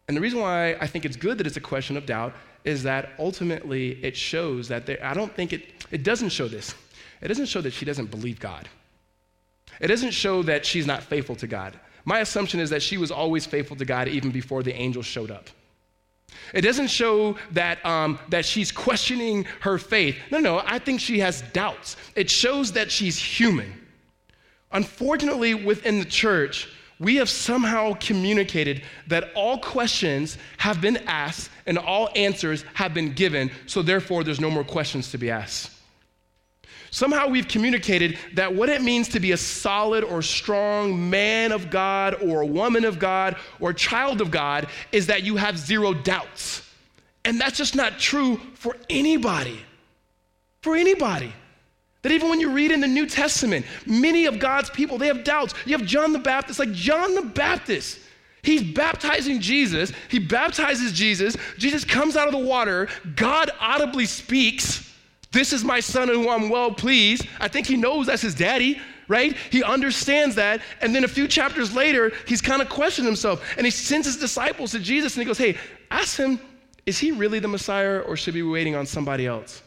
[0.09, 2.35] and the reason why I think it's good that it's a question of doubt
[2.65, 6.75] is that ultimately it shows that there, I don't think it, it doesn't show this.
[7.21, 8.69] It doesn't show that she doesn't believe God.
[9.81, 11.79] It doesn't show that she's not faithful to God.
[12.05, 15.31] My assumption is that she was always faithful to God even before the angel showed
[15.31, 15.49] up.
[16.55, 20.17] It doesn't show that, um, that she's questioning her faith.
[20.31, 21.97] No, no, I think she has doubts.
[22.15, 23.73] It shows that she's human.
[24.73, 31.79] Unfortunately, within the church, we have somehow communicated that all questions have been asked and
[31.79, 35.71] all answers have been given, so therefore there's no more questions to be asked.
[36.93, 41.71] Somehow we've communicated that what it means to be a solid or strong man of
[41.71, 45.95] God or a woman of God or child of God is that you have zero
[45.95, 46.69] doubts.
[47.25, 49.59] And that's just not true for anybody.
[50.61, 51.33] For anybody.
[52.03, 55.25] That even when you read in the New Testament, many of God's people, they have
[55.25, 55.55] doubts.
[55.65, 58.01] You have John the Baptist, like John the Baptist.
[58.43, 59.93] He's baptizing Jesus.
[60.11, 61.39] He baptizes Jesus.
[61.57, 62.89] Jesus comes out of the water.
[63.17, 64.92] God audibly speaks,
[65.33, 67.27] This is my son in whom I'm well pleased.
[67.41, 69.35] I think he knows that's his daddy, right?
[69.51, 70.61] He understands that.
[70.83, 73.43] And then a few chapters later, he's kind of questioned himself.
[73.57, 75.57] And he sends his disciples to Jesus and he goes, Hey,
[75.91, 76.39] ask him,
[76.85, 79.63] is he really the Messiah or should we be waiting on somebody else?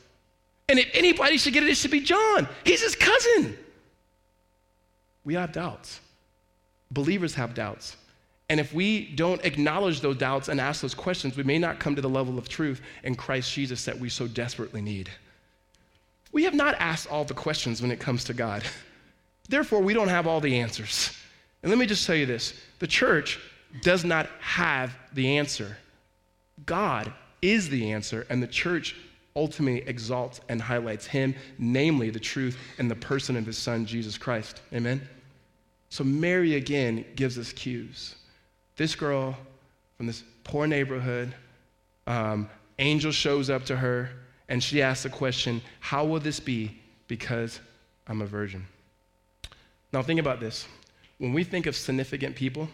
[0.70, 2.48] And if anybody should get it, it should be John.
[2.64, 3.58] He's his cousin.
[5.24, 6.00] We have doubts.
[6.92, 7.98] Believers have doubts.
[8.50, 11.96] And if we don't acknowledge those doubts and ask those questions, we may not come
[11.96, 15.10] to the level of truth in Christ Jesus that we so desperately need.
[16.36, 18.62] We have not asked all the questions when it comes to God.
[19.48, 21.18] Therefore, we don't have all the answers.
[21.64, 23.40] And let me just tell you this the church
[23.82, 25.78] does not have the answer.
[26.66, 28.98] God is the answer, and the church
[29.34, 34.18] ultimately exalts and highlights him, namely the truth and the person of his son, Jesus
[34.18, 34.62] Christ.
[34.74, 35.08] Amen?
[35.88, 38.16] So Mary again gives us cues.
[38.76, 39.38] This girl
[39.96, 41.34] from this poor neighborhood,
[42.08, 44.10] um, angel shows up to her
[44.50, 46.80] and she asked the question, How will this be?
[47.08, 47.60] Because
[48.08, 48.66] I'm a virgin.
[49.92, 50.68] Now, think about this.
[51.18, 52.70] When we think of significant people,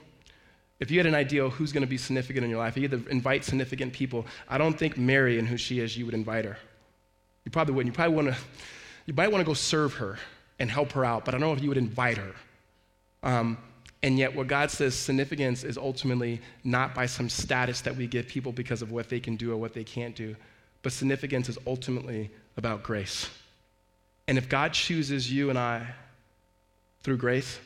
[0.80, 2.88] if you had an idea of who's going to be significant in your life, you
[2.88, 4.26] to invite significant people.
[4.50, 6.58] I don't think Mary and who she is, you would invite her.
[7.46, 7.94] You probably wouldn't.
[7.94, 8.36] You probably want to,
[9.06, 10.18] you might want to go serve her
[10.58, 12.34] and help her out, but I don't know if you would invite her.
[13.22, 13.60] Um,
[14.02, 18.28] and yet, what God says significance is ultimately not by some status that we give
[18.28, 20.36] people because of what they can do or what they can't do,
[20.84, 23.30] but significance is ultimately about grace.
[24.28, 25.86] And if God chooses you and I
[27.04, 27.60] through grace,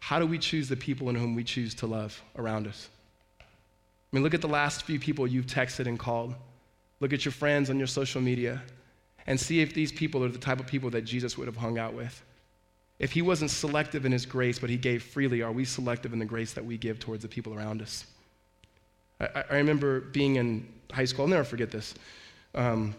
[0.00, 2.88] how do we choose the people in whom we choose to love around us?
[3.40, 3.44] I
[4.16, 6.34] mean, look at the last few people you've texted and called.
[6.98, 8.62] Look at your friends on your social media
[9.26, 11.78] and see if these people are the type of people that Jesus would have hung
[11.78, 12.22] out with.
[12.98, 16.18] If he wasn't selective in his grace, but he gave freely, are we selective in
[16.18, 18.04] the grace that we give towards the people around us?
[19.20, 21.94] I, I remember being in high school, I'll never forget this.
[22.54, 22.94] Um,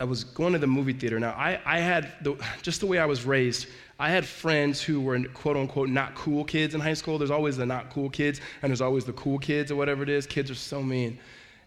[0.00, 1.20] I was going to the movie theater.
[1.20, 5.00] Now, I, I had, the, just the way I was raised, I had friends who
[5.00, 7.16] were quote unquote not cool kids in high school.
[7.16, 10.08] There's always the not cool kids, and there's always the cool kids or whatever it
[10.08, 10.26] is.
[10.26, 11.18] Kids are so mean.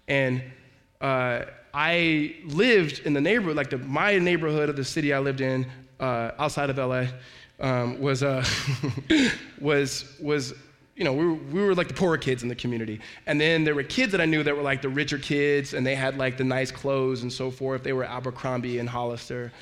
[0.09, 0.43] And
[0.99, 1.43] uh,
[1.73, 5.65] I lived in the neighborhood, like the, my neighborhood of the city I lived in
[5.99, 7.05] uh, outside of LA
[7.59, 8.43] um, was, uh,
[9.61, 10.53] was, was
[10.97, 12.99] you know, we were, we were like the poorer kids in the community.
[13.27, 15.85] And then there were kids that I knew that were like the richer kids, and
[15.85, 17.83] they had like the nice clothes and so forth.
[17.83, 19.53] They were Abercrombie and Hollister.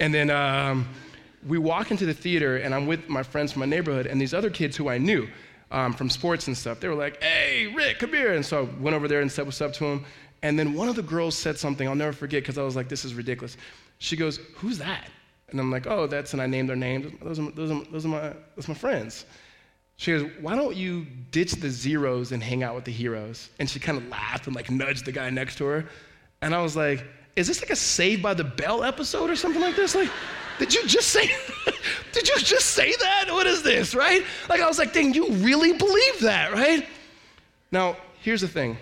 [0.00, 0.88] And then um,
[1.46, 4.32] we walk into the theater, and I'm with my friends from my neighborhood, and these
[4.32, 5.28] other kids who I knew
[5.70, 6.80] um, from sports and stuff.
[6.80, 8.32] They were like, hey, Rick, come here.
[8.32, 10.04] And so I went over there and said what's up to him.
[10.42, 12.88] And then one of the girls said something I'll never forget because I was like,
[12.88, 13.56] this is ridiculous.
[13.98, 15.08] She goes, who's that?
[15.50, 17.12] And I'm like, oh, that's, and I named their names.
[17.22, 19.26] Those are, those are, those are, my, those are my friends.
[20.02, 23.50] She goes, why don't you ditch the zeros and hang out with the heroes?
[23.60, 25.84] And she kind of laughed and like nudged the guy next to her.
[26.40, 27.04] And I was like,
[27.36, 29.94] is this like a Saved by the Bell episode or something like this?
[29.94, 30.10] Like,
[30.58, 31.30] did you just say,
[32.12, 33.26] did you just say that?
[33.28, 34.24] What is this, right?
[34.48, 36.84] Like, I was like, dang, you really believe that, right?
[37.70, 38.78] Now, here's the thing.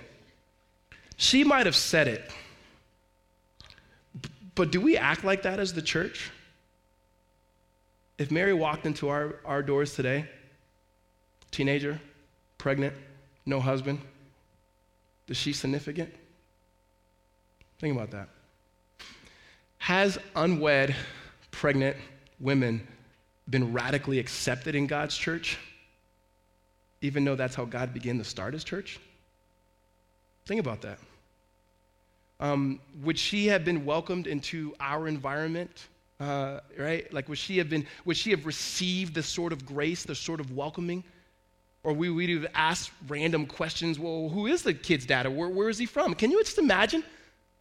[1.19, 2.31] She might have said it,
[4.55, 6.31] but do we act like that as the church?
[8.17, 10.27] If Mary walked into our, our doors today,
[11.51, 12.01] teenager,
[12.59, 12.95] pregnant,
[13.47, 14.01] no husband,
[15.29, 16.13] is she significant?
[17.79, 18.29] Think about that.
[19.79, 20.95] Has unwed,
[21.51, 21.97] pregnant
[22.39, 22.87] women
[23.49, 25.59] been radically accepted in God's church,
[27.01, 29.01] even though that's how God began to start his church?
[30.47, 30.99] Think about that.
[32.39, 35.89] Um, would she have been welcomed into our environment
[36.21, 37.11] uh, right?
[37.13, 40.39] Like, would she have been, would she have received the sort of grace, the sort
[40.39, 41.03] of welcoming?
[41.83, 43.99] Or we would have asked random questions.
[43.99, 45.27] Well, who is the kid's dad?
[45.27, 46.15] Or where, where is he from?
[46.15, 47.03] Can you just imagine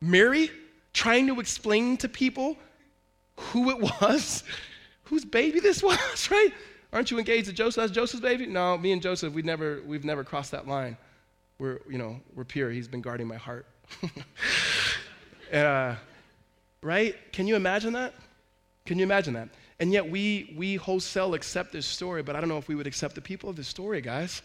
[0.01, 0.51] Mary
[0.93, 2.57] trying to explain to people
[3.37, 4.43] who it was,
[5.03, 6.51] whose baby this was, right?
[6.91, 7.83] Aren't you engaged to Joseph?
[7.83, 8.45] That's Joseph's baby?
[8.45, 10.97] No, me and Joseph, we never, we've never crossed that line.
[11.59, 12.71] We're, you know, we're pure.
[12.71, 13.65] He's been guarding my heart.
[15.53, 15.95] uh,
[16.81, 17.15] right?
[17.31, 18.13] Can you imagine that?
[18.85, 19.49] Can you imagine that?
[19.79, 22.87] And yet we, we wholesale accept this story, but I don't know if we would
[22.87, 24.41] accept the people of this story, guys.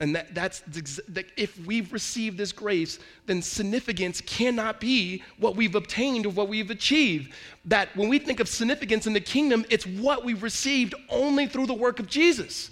[0.00, 0.60] And that, that's
[1.08, 6.48] that if we've received this grace, then significance cannot be what we've obtained or what
[6.48, 7.32] we've achieved.
[7.66, 11.66] That when we think of significance in the kingdom, it's what we've received only through
[11.66, 12.70] the work of Jesus.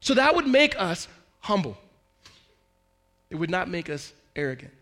[0.00, 1.06] So that would make us
[1.40, 1.76] humble.
[3.30, 4.72] It would not make us arrogant.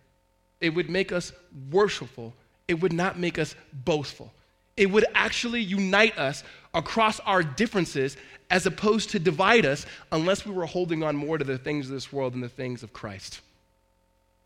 [0.61, 1.33] It would make us
[1.71, 2.33] worshipful.
[2.69, 4.33] It would not make us boastful.
[4.77, 8.17] It would actually unite us across our differences
[8.51, 11.93] as opposed to divide us unless we were holding on more to the things of
[11.93, 13.41] this world than the things of Christ.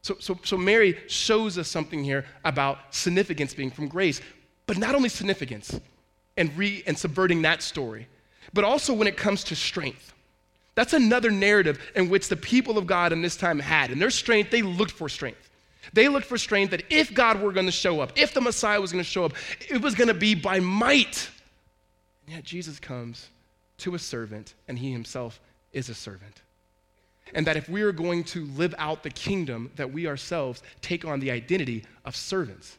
[0.02, 4.20] So, so, so Mary shows us something here about significance being from grace,
[4.66, 5.78] but not only significance
[6.36, 8.06] and, re, and subverting that story,
[8.54, 10.14] but also when it comes to strength.
[10.74, 13.90] That's another narrative in which the people of God in this time had.
[13.90, 15.49] And their strength, they looked for strength.
[15.92, 18.80] They looked for strength that if God were going to show up, if the Messiah
[18.80, 19.32] was going to show up,
[19.68, 21.30] it was going to be by might.
[22.26, 23.28] And yet Jesus comes
[23.78, 25.40] to a servant, and he himself
[25.72, 26.42] is a servant.
[27.34, 31.04] And that if we are going to live out the kingdom, that we ourselves take
[31.04, 32.76] on the identity of servants.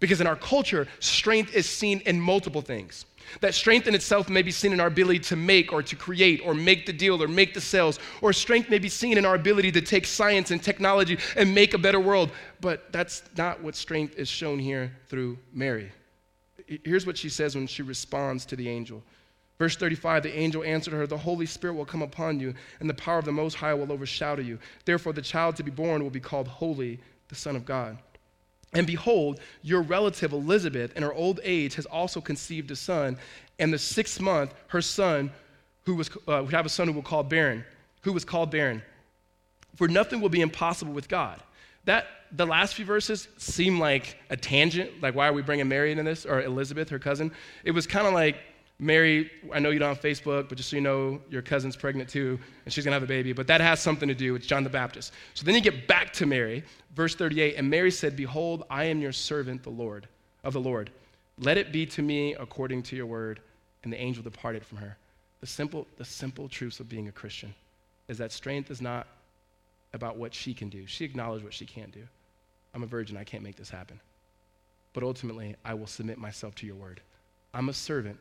[0.00, 3.06] Because in our culture, strength is seen in multiple things.
[3.40, 6.40] That strength in itself may be seen in our ability to make or to create
[6.44, 9.34] or make the deal or make the sales, or strength may be seen in our
[9.34, 12.30] ability to take science and technology and make a better world.
[12.60, 15.92] But that's not what strength is shown here through Mary.
[16.66, 19.02] Here's what she says when she responds to the angel.
[19.58, 22.94] Verse 35 The angel answered her, The Holy Spirit will come upon you, and the
[22.94, 24.58] power of the Most High will overshadow you.
[24.84, 27.98] Therefore, the child to be born will be called Holy, the Son of God.
[28.74, 33.16] And behold, your relative Elizabeth, in her old age, has also conceived a son.
[33.58, 35.30] And the sixth month, her son,
[35.84, 37.64] who was, uh, would have a son who will call barren,
[38.02, 38.82] who was called barren.
[39.76, 41.40] For nothing will be impossible with God.
[41.84, 45.02] That the last few verses seem like a tangent.
[45.02, 47.30] Like, why are we bringing Mary into this or Elizabeth, her cousin?
[47.62, 48.36] It was kind of like
[48.80, 52.08] Mary, I know you don't have Facebook, but just so you know, your cousin's pregnant
[52.08, 53.32] too, and she's gonna have a baby.
[53.32, 55.12] But that has something to do with John the Baptist.
[55.34, 56.64] So then you get back to Mary,
[56.94, 60.08] verse 38, and Mary said, Behold, I am your servant, the Lord,
[60.42, 60.90] of the Lord.
[61.38, 63.40] Let it be to me according to your word.
[63.82, 64.96] And the angel departed from her.
[65.40, 67.54] The simple, the simple truths of being a Christian.
[68.08, 69.06] is that strength is not
[69.92, 70.86] about what she can do.
[70.86, 72.02] She acknowledged what she can't do.
[72.74, 74.00] I'm a virgin, I can't make this happen.
[74.94, 77.00] But ultimately, I will submit myself to your word.
[77.52, 78.18] I'm a servant.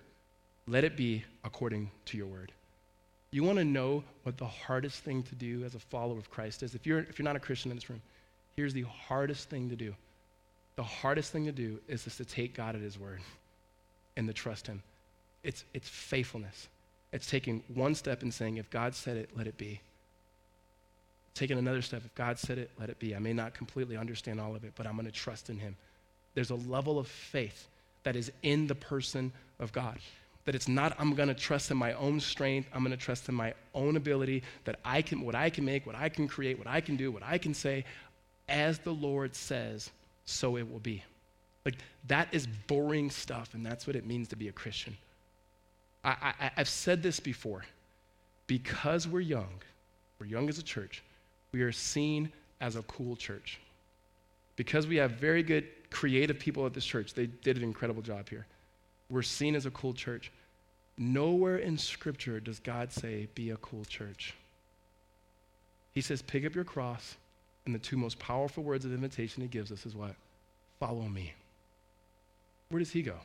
[0.68, 2.52] Let it be according to your word.
[3.32, 6.64] You want to know what the hardest thing to do as a follower of Christ
[6.64, 6.76] is?
[6.76, 8.02] If you're, if you're not a Christian in this room,
[8.56, 9.96] here's the hardest thing to do.
[10.76, 13.22] The hardest thing to do is just to take God at his word
[14.16, 14.82] and to trust him.
[15.44, 16.68] It's, it's faithfulness.
[17.12, 19.82] It's taking one step and saying, if God said it, let it be.
[21.36, 23.16] Taking another step, if God said it, let it be.
[23.16, 25.76] I may not completely understand all of it, but I'm going to trust in him.
[26.36, 27.68] There's a level of faith
[28.04, 29.98] that is in the person of God.
[30.46, 32.70] That it's not, I'm going to trust in my own strength.
[32.74, 35.86] I'm going to trust in my own ability that I can, what I can make,
[35.86, 37.86] what I can create, what I can do, what I can say.
[38.50, 39.90] As the Lord says,
[40.26, 41.04] so it will be.
[41.66, 41.76] Like,
[42.08, 44.98] that is boring stuff, and that's what it means to be a Christian.
[46.04, 47.64] I, I, I've said this before.
[48.46, 49.62] Because we're young,
[50.20, 51.02] we're young as a church,
[51.54, 52.30] we are seen
[52.60, 53.60] as a cool church.
[54.58, 58.28] Because we have very good creative people at this church, they did an incredible job
[58.28, 58.46] here.
[59.10, 60.32] We're seen as a cool church.
[60.98, 64.36] Nowhere in Scripture does God say, be a cool church.
[65.94, 67.16] He says, pick up your cross,
[67.66, 70.16] and the two most powerful words of invitation he gives us is what?
[70.80, 71.34] Follow me.
[72.70, 73.16] Where does he go?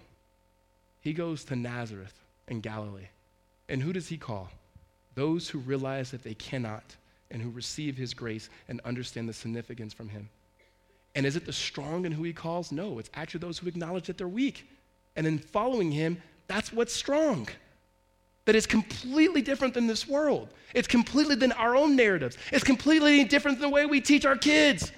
[1.01, 2.15] He goes to Nazareth
[2.49, 3.09] in Galilee.
[3.69, 4.51] And who does he call?
[5.15, 6.85] Those who realize that they cannot
[7.31, 10.29] and who receive his grace and understand the significance from him.
[11.15, 12.73] And is it the strong in who he calls?
[12.73, 14.69] No, it's actually those who acknowledge that they're weak.
[15.19, 17.49] And then following him, that's what's strong.
[18.45, 20.49] That is completely different than this world.
[20.75, 22.39] It's completely than our own narratives.
[22.53, 24.93] It's completely different than the way we teach our kids.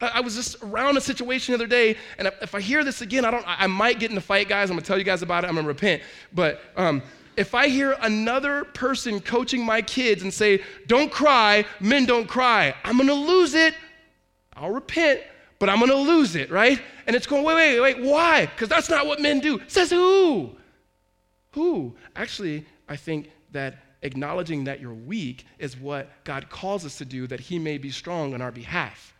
[0.00, 3.24] I was just around a situation the other day, and if I hear this again,
[3.24, 3.44] I don't.
[3.46, 4.70] I might get in a fight, guys.
[4.70, 5.48] I'm gonna tell you guys about it.
[5.48, 6.02] I'm gonna repent.
[6.32, 7.02] But um,
[7.36, 12.74] if I hear another person coaching my kids and say, "Don't cry, men don't cry,"
[12.84, 13.74] I'm gonna lose it.
[14.54, 15.22] I'll repent,
[15.64, 16.78] but I'm gonna lose it, right?
[17.06, 18.44] And it's going, wait, wait, wait, why?
[18.44, 19.62] Because that's not what men do.
[19.66, 20.50] Says who?
[21.52, 21.96] Who?
[22.14, 27.26] Actually, I think that acknowledging that you're weak is what God calls us to do,
[27.28, 29.14] that He may be strong on our behalf.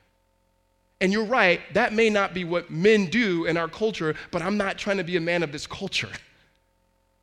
[1.01, 4.59] And you're right, that may not be what men do in our culture, but I'm
[4.59, 6.11] not trying to be a man of this culture.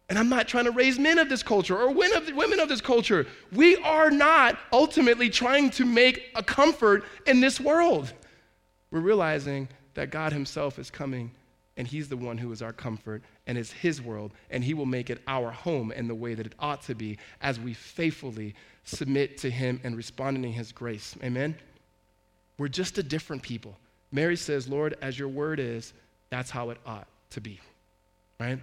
[0.10, 3.28] And I'm not trying to raise men of this culture or women of this culture.
[3.52, 8.12] We are not ultimately trying to make a comfort in this world.
[8.92, 11.32] We're realizing that God Himself is coming
[11.78, 14.86] and He's the one who is our comfort and is His world, and He will
[14.86, 18.54] make it our home in the way that it ought to be as we faithfully
[18.84, 21.16] submit to Him and respond in His grace.
[21.24, 21.56] Amen?
[22.58, 23.76] We're just a different people.
[24.12, 25.94] Mary says, Lord, as your word is,
[26.30, 27.60] that's how it ought to be.
[28.40, 28.60] Right?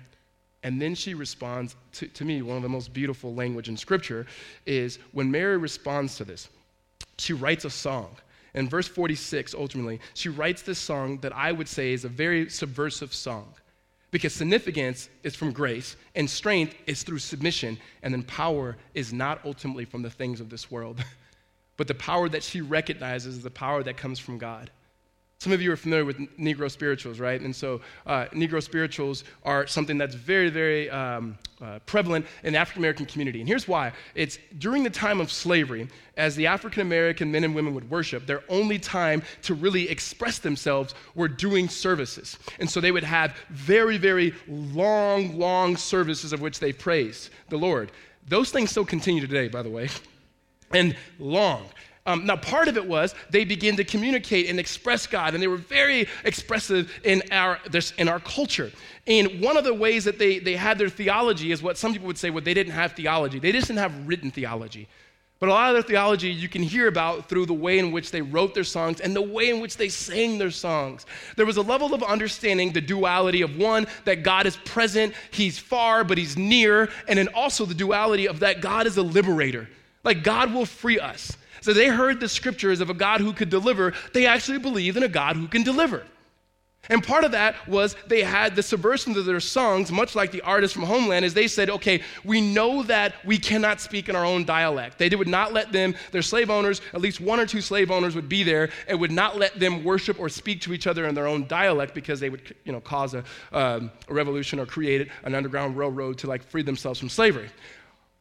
[0.63, 4.27] And then she responds to, to me, one of the most beautiful language in Scripture
[4.67, 6.49] is when Mary responds to this,
[7.17, 8.15] she writes a song.
[8.55, 12.49] In verse 46, ultimately, she writes this song that I would say is a very
[12.49, 13.53] subversive song.
[14.11, 19.41] Because significance is from grace, and strength is through submission, and then power is not
[19.45, 21.05] ultimately from the things of this world.
[21.79, 24.71] But the power that she recognizes is the power that comes from God.
[25.41, 27.41] Some of you are familiar with Negro spirituals, right?
[27.41, 32.59] And so, uh, Negro spirituals are something that's very, very um, uh, prevalent in the
[32.59, 33.39] African American community.
[33.39, 35.87] And here's why it's during the time of slavery,
[36.17, 40.41] as the African American men and women would worship, their only time to really express
[40.41, 42.37] themselves were doing services.
[42.59, 47.59] And so, they would have very, very long, long services of which they praised the
[47.59, 47.93] Lord.
[48.27, 49.89] Those things still continue today, by the way
[50.75, 51.67] and long.
[52.09, 55.47] Um, now, part of it was they began to communicate and express God, and they
[55.47, 58.73] were very expressive in our, this, in our culture.
[59.07, 62.07] And one of the ways that they, they had their theology is what some people
[62.07, 63.39] would say, well, they didn't have theology.
[63.39, 64.89] They just didn't have written theology.
[65.39, 68.11] But a lot of their theology you can hear about through the way in which
[68.11, 71.05] they wrote their songs and the way in which they sang their songs.
[71.37, 75.59] There was a level of understanding the duality of one, that God is present, He's
[75.59, 79.69] far, but He's near, and then also the duality of that God is a liberator
[80.05, 81.37] like God will free us.
[81.61, 83.95] So they heard the scriptures of a God who could deliver.
[84.13, 86.05] They actually believed in a God who can deliver.
[86.91, 90.41] And part of that was they had the subversion of their songs, much like the
[90.41, 94.25] artists from Homeland, is they said, okay, we know that we cannot speak in our
[94.25, 94.99] own dialect.
[94.99, 98.15] They would not let them, their slave owners, at least one or two slave owners
[98.15, 101.15] would be there, and would not let them worship or speak to each other in
[101.15, 105.11] their own dialect because they would, you know, cause a, um, a revolution or create
[105.25, 107.51] an underground railroad to like free themselves from slavery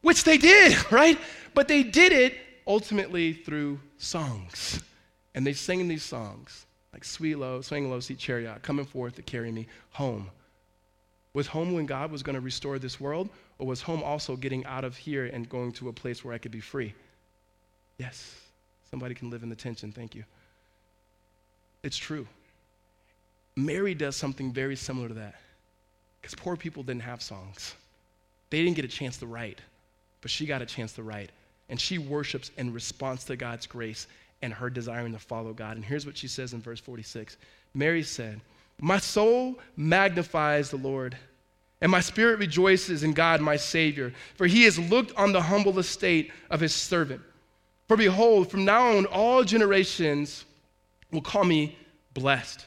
[0.02, 1.18] which they did, right?
[1.54, 2.38] But they did it
[2.68, 4.82] ultimately through songs.
[5.34, 9.22] And they sang these songs like Sweet Low, Swing Low, See Chariot, coming forth to
[9.22, 10.30] carry me home.
[11.32, 14.64] Was home when God was going to restore this world, or was home also getting
[14.66, 16.94] out of here and going to a place where I could be free?
[17.98, 18.34] Yes,
[18.90, 19.92] somebody can live in the tension.
[19.92, 20.24] Thank you.
[21.82, 22.26] It's true.
[23.56, 25.34] Mary does something very similar to that
[26.20, 27.74] because poor people didn't have songs.
[28.50, 29.60] They didn't get a chance to write,
[30.22, 31.30] but she got a chance to write.
[31.68, 34.06] And she worships in response to God's grace
[34.42, 35.76] and her desiring to follow God.
[35.76, 37.36] And here's what she says in verse 46
[37.74, 38.40] Mary said,
[38.80, 41.16] My soul magnifies the Lord,
[41.80, 45.78] and my spirit rejoices in God, my Savior, for he has looked on the humble
[45.78, 47.20] estate of his servant.
[47.86, 50.44] For behold, from now on, all generations
[51.10, 51.76] will call me
[52.14, 52.66] blessed.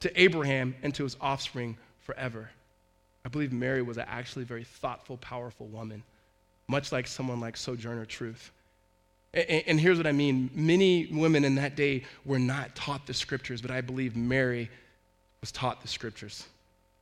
[0.00, 2.50] to Abraham and to his offspring forever.
[3.24, 6.02] I believe Mary was actually a very thoughtful, powerful woman,
[6.68, 8.50] much like someone like Sojourner Truth.
[9.34, 13.60] And, here's what I mean many women in that day were not taught the scriptures,
[13.60, 14.70] but I believe Mary
[15.42, 16.46] was taught the scriptures.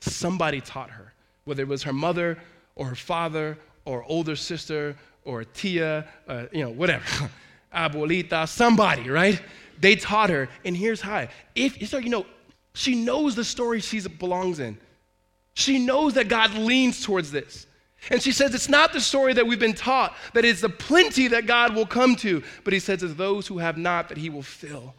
[0.01, 1.13] Somebody taught her,
[1.45, 2.37] whether it was her mother
[2.75, 7.05] or her father or older sister or tia, uh, you know, whatever,
[7.75, 9.41] abuelita, somebody, right?
[9.81, 10.49] They taught her.
[10.65, 11.29] And here's how.
[11.55, 12.27] If so, you know,
[12.77, 14.77] she knows the story she belongs in.
[15.55, 17.66] She knows that God leans towards this.
[18.11, 21.29] And she says it's not the story that we've been taught, that it's the plenty
[21.29, 24.29] that God will come to, but he says it's those who have not that he
[24.29, 24.95] will fill.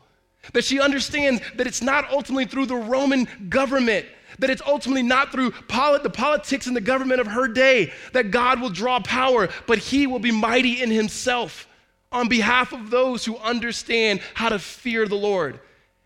[0.54, 4.08] That she understands that it's not ultimately through the Roman government,
[4.40, 8.60] that it's ultimately not through the politics and the government of her day that God
[8.60, 11.68] will draw power, but he will be mighty in himself
[12.12, 15.60] on behalf of those who understand how to fear the Lord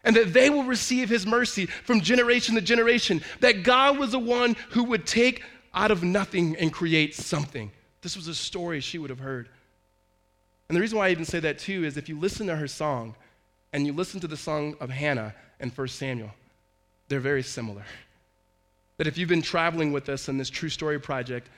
[0.03, 3.21] and that they will receive his mercy from generation to generation.
[3.39, 5.43] That God was the one who would take
[5.73, 7.71] out of nothing and create something.
[8.01, 9.47] This was a story she would have heard.
[10.69, 12.67] And the reason why I even say that too is if you listen to her
[12.67, 13.15] song
[13.73, 16.31] and you listen to the song of Hannah in 1 Samuel,
[17.07, 17.83] they're very similar.
[18.97, 21.49] That if you've been traveling with us in this true story project,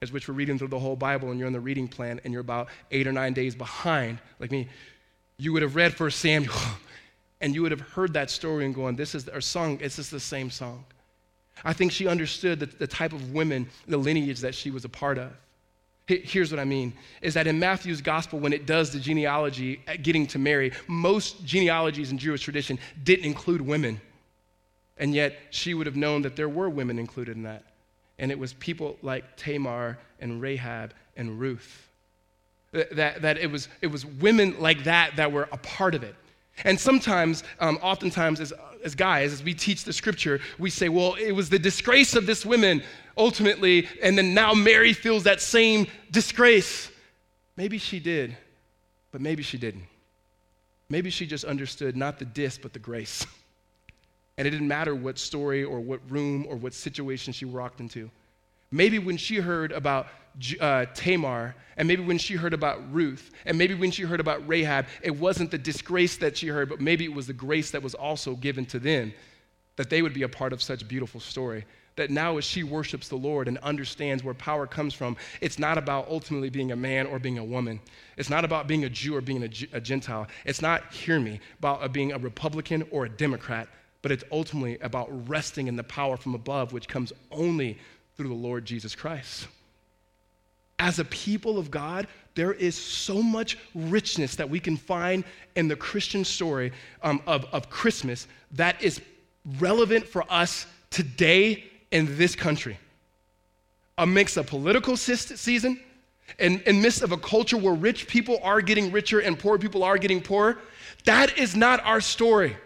[0.00, 2.32] as which we're reading through the whole Bible and you're on the reading plan and
[2.32, 4.68] you're about eight or nine days behind, like me,
[5.38, 6.54] you would have read 1 Samuel
[7.40, 10.10] and you would have heard that story and going, this is our song, it's just
[10.10, 10.84] the same song.
[11.64, 14.88] I think she understood the, the type of women, the lineage that she was a
[14.88, 15.32] part of.
[16.06, 19.94] Here's what I mean is that in Matthew's gospel, when it does the genealogy uh,
[20.00, 24.00] getting to Mary, most genealogies in Jewish tradition didn't include women.
[24.96, 27.62] And yet she would have known that there were women included in that.
[28.18, 31.88] And it was people like Tamar and Rahab and Ruth.
[32.72, 36.14] That, that it, was, it was women like that that were a part of it.
[36.64, 38.52] And sometimes, um, oftentimes, as,
[38.84, 42.26] as guys, as we teach the scripture, we say, well, it was the disgrace of
[42.26, 42.82] this woman
[43.16, 46.90] ultimately, and then now Mary feels that same disgrace.
[47.56, 48.36] Maybe she did,
[49.10, 49.84] but maybe she didn't.
[50.88, 53.26] Maybe she just understood not the dis, but the grace.
[54.38, 58.10] And it didn't matter what story or what room or what situation she walked into.
[58.70, 60.06] Maybe when she heard about
[60.60, 64.46] uh, Tamar, and maybe when she heard about Ruth, and maybe when she heard about
[64.48, 67.82] Rahab, it wasn't the disgrace that she heard, but maybe it was the grace that
[67.82, 69.12] was also given to them,
[69.76, 71.64] that they would be a part of such beautiful story.
[71.96, 75.78] That now, as she worships the Lord and understands where power comes from, it's not
[75.78, 77.80] about ultimately being a man or being a woman.
[78.16, 80.28] It's not about being a Jew or being a, a Gentile.
[80.44, 83.68] It's not, hear me, about uh, being a Republican or a Democrat,
[84.02, 87.78] but it's ultimately about resting in the power from above, which comes only
[88.16, 89.48] through the Lord Jesus Christ.
[90.78, 95.24] As a people of God, there is so much richness that we can find
[95.56, 96.72] in the Christian story
[97.02, 99.00] um, of, of Christmas that is
[99.58, 102.78] relevant for us today in this country.
[103.96, 105.80] Amidst a political season,
[106.38, 109.82] in, in midst of a culture where rich people are getting richer and poor people
[109.82, 110.58] are getting poorer,
[111.04, 112.56] that is not our story.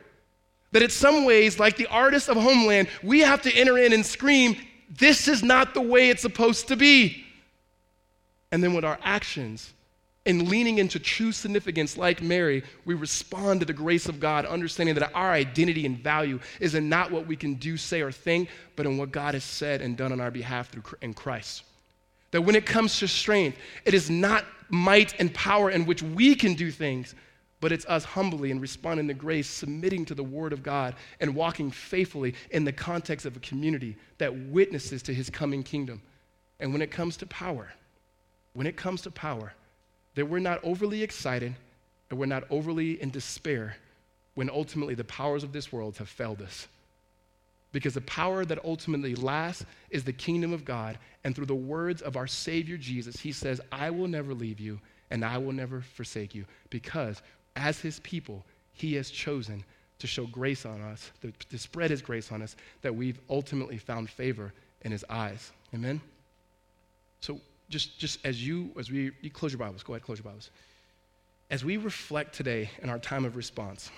[0.73, 4.05] That in some ways, like the artist of Homeland, we have to enter in and
[4.05, 4.57] scream,
[4.91, 7.22] this is not the way it's supposed to be.
[8.53, 9.73] And then with our actions,
[10.25, 14.95] in leaning into true significance like Mary, we respond to the grace of God, understanding
[14.95, 18.49] that our identity and value is in not what we can do, say, or think,
[18.77, 21.65] but in what God has said and done on our behalf through in Christ.
[22.31, 26.35] That when it comes to strength, it is not might and power in which we
[26.35, 27.15] can do things,
[27.61, 31.35] but it's us humbly and responding to grace, submitting to the Word of God, and
[31.35, 36.01] walking faithfully in the context of a community that witnesses to His coming kingdom.
[36.61, 37.73] And when it comes to power,
[38.55, 39.53] when it comes to power,
[40.15, 41.55] that we're not overly excited
[42.11, 43.77] and we're not overly in despair
[44.35, 46.69] when ultimately the powers of this world have failed us.
[47.73, 50.99] Because the power that ultimately lasts is the kingdom of God.
[51.25, 54.79] And through the words of our Savior Jesus, He says, I will never leave you
[55.11, 56.45] and I will never forsake you.
[56.69, 57.23] Because
[57.57, 58.45] as His people,
[58.75, 59.65] He has chosen
[59.99, 64.11] to show grace on us, to, spread His grace on us, that we've ultimately found
[64.11, 65.53] favor in His eyes.
[65.73, 66.01] Amen?
[67.21, 67.41] So
[67.73, 70.51] just, just as you, as we, you close your Bibles, go ahead, close your Bibles.
[71.51, 73.91] As we reflect today in our time of response,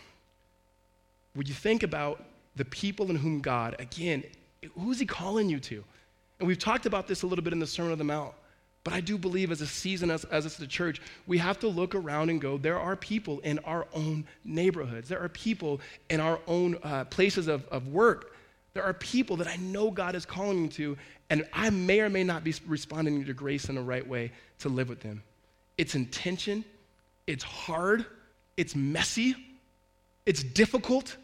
[1.34, 2.22] would you think about
[2.56, 4.22] the people in whom God, again,
[4.78, 5.84] who's He calling you to?
[6.38, 8.32] And we've talked about this a little bit in the Sermon on the Mount,
[8.84, 11.68] but I do believe as a season, as, as it's the church, we have to
[11.68, 16.20] look around and go, there are people in our own neighborhoods, there are people in
[16.20, 18.36] our own uh, places of, of work.
[18.74, 20.98] There are people that I know God is calling me to,
[21.30, 24.68] and I may or may not be responding to grace in the right way to
[24.68, 25.22] live with them.
[25.78, 26.64] It's intention,
[27.26, 28.04] it's hard,
[28.56, 29.34] it's messy,
[30.26, 31.16] it's difficult,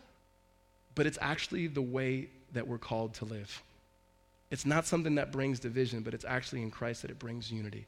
[0.95, 3.63] but it's actually the way that we're called to live.
[4.51, 7.87] It's not something that brings division, but it's actually in Christ that it brings unity.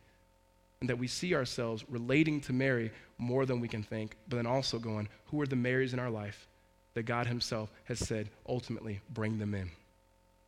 [0.81, 4.47] And that we see ourselves relating to Mary more than we can think, but then
[4.47, 6.47] also going, who are the Marys in our life
[6.95, 9.71] that God Himself has said, ultimately, bring them in?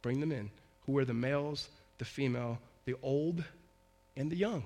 [0.02, 0.50] Bring them in.
[0.86, 1.68] Who are the males,
[1.98, 3.44] the female, the old,
[4.16, 4.64] and the young,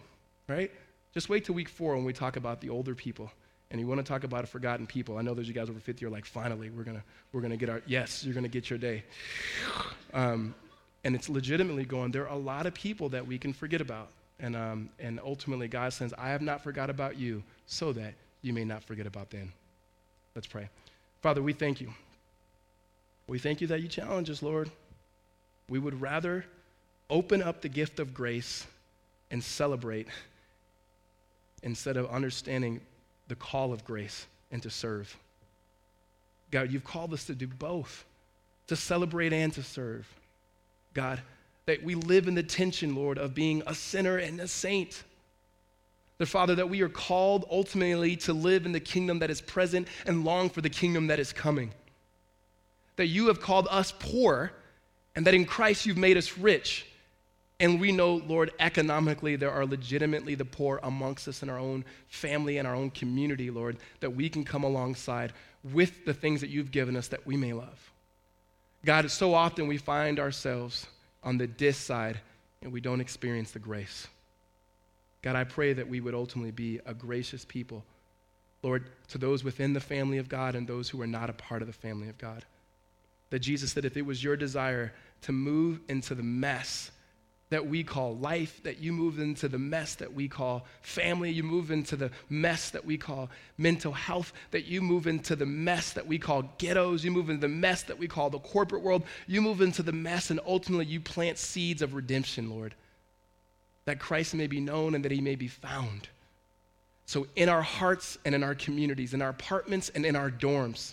[0.49, 0.71] right?
[1.14, 3.31] Just wait till week four when we talk about the older people
[3.71, 5.19] and you want to talk about a forgotten people.
[5.19, 7.03] I know those you guys over 50 are like, finally, we're going
[7.33, 9.05] we're gonna get our, yes, you're going to get your day.
[10.14, 10.55] Um,
[11.05, 14.09] and it's legitimately going, there are a lot of people that we can forget about.
[14.41, 18.53] And, um, and ultimately, God says, I have not forgot about you so that you
[18.53, 19.53] may not forget about them.
[20.35, 20.69] Let's pray.
[21.21, 21.93] Father, we thank you.
[23.27, 24.71] We thank you that you challenge us, Lord.
[25.69, 26.45] We would rather
[27.11, 28.66] open up the gift of grace
[29.31, 30.09] and celebrate
[31.62, 32.81] instead of understanding
[33.29, 35.14] the call of grace and to serve.
[36.51, 38.05] God, you've called us to do both,
[38.69, 40.07] to celebrate and to serve.
[40.95, 41.21] God,
[41.66, 45.03] that we live in the tension, Lord, of being a sinner and a saint.
[46.16, 49.87] The Father, that we are called ultimately to live in the kingdom that is present
[50.07, 51.71] and long for the kingdom that is coming.
[52.97, 54.53] That you have called us poor,
[55.17, 56.87] and that in Christ you've made us rich.
[57.61, 61.85] And we know, Lord, economically, there are legitimately the poor amongst us in our own
[62.07, 65.33] family and our own community, Lord, that we can come alongside
[65.65, 67.91] with the things that you've given us that we may love.
[68.85, 70.87] God, so often we find ourselves
[71.25, 72.21] on the dis side
[72.63, 74.07] and we don't experience the grace.
[75.23, 77.85] God, I pray that we would ultimately be a gracious people,
[78.63, 81.61] Lord, to those within the family of God and those who are not a part
[81.61, 82.45] of the family of God.
[83.31, 86.91] That Jesus said, if it was your desire to move into the mess,
[87.51, 91.43] that we call life, that you move into the mess that we call family, you
[91.43, 95.93] move into the mess that we call mental health, that you move into the mess
[95.95, 99.03] that we call ghettos, you move into the mess that we call the corporate world,
[99.26, 102.74] you move into the mess, and ultimately you plant seeds of redemption, Lord,
[103.87, 106.09] that Christ may be known and that he may be found.
[107.07, 110.93] So, in our hearts and in our communities, in our apartments and in our dorms,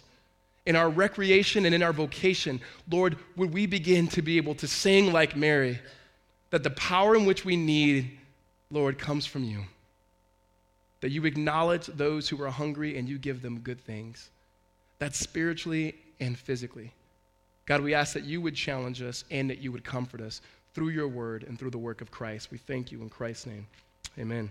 [0.66, 2.60] in our recreation and in our vocation,
[2.90, 5.80] Lord, would we begin to be able to sing like Mary?
[6.56, 8.18] that the power in which we need,
[8.72, 9.66] Lord, comes from you.
[11.02, 14.30] That you acknowledge those who are hungry and you give them good things.
[14.98, 16.94] That's spiritually and physically.
[17.66, 20.40] God, we ask that you would challenge us and that you would comfort us
[20.74, 22.52] through your word and through the work of Christ.
[22.52, 23.68] We thank you in Christ's name.
[24.18, 24.50] Amen.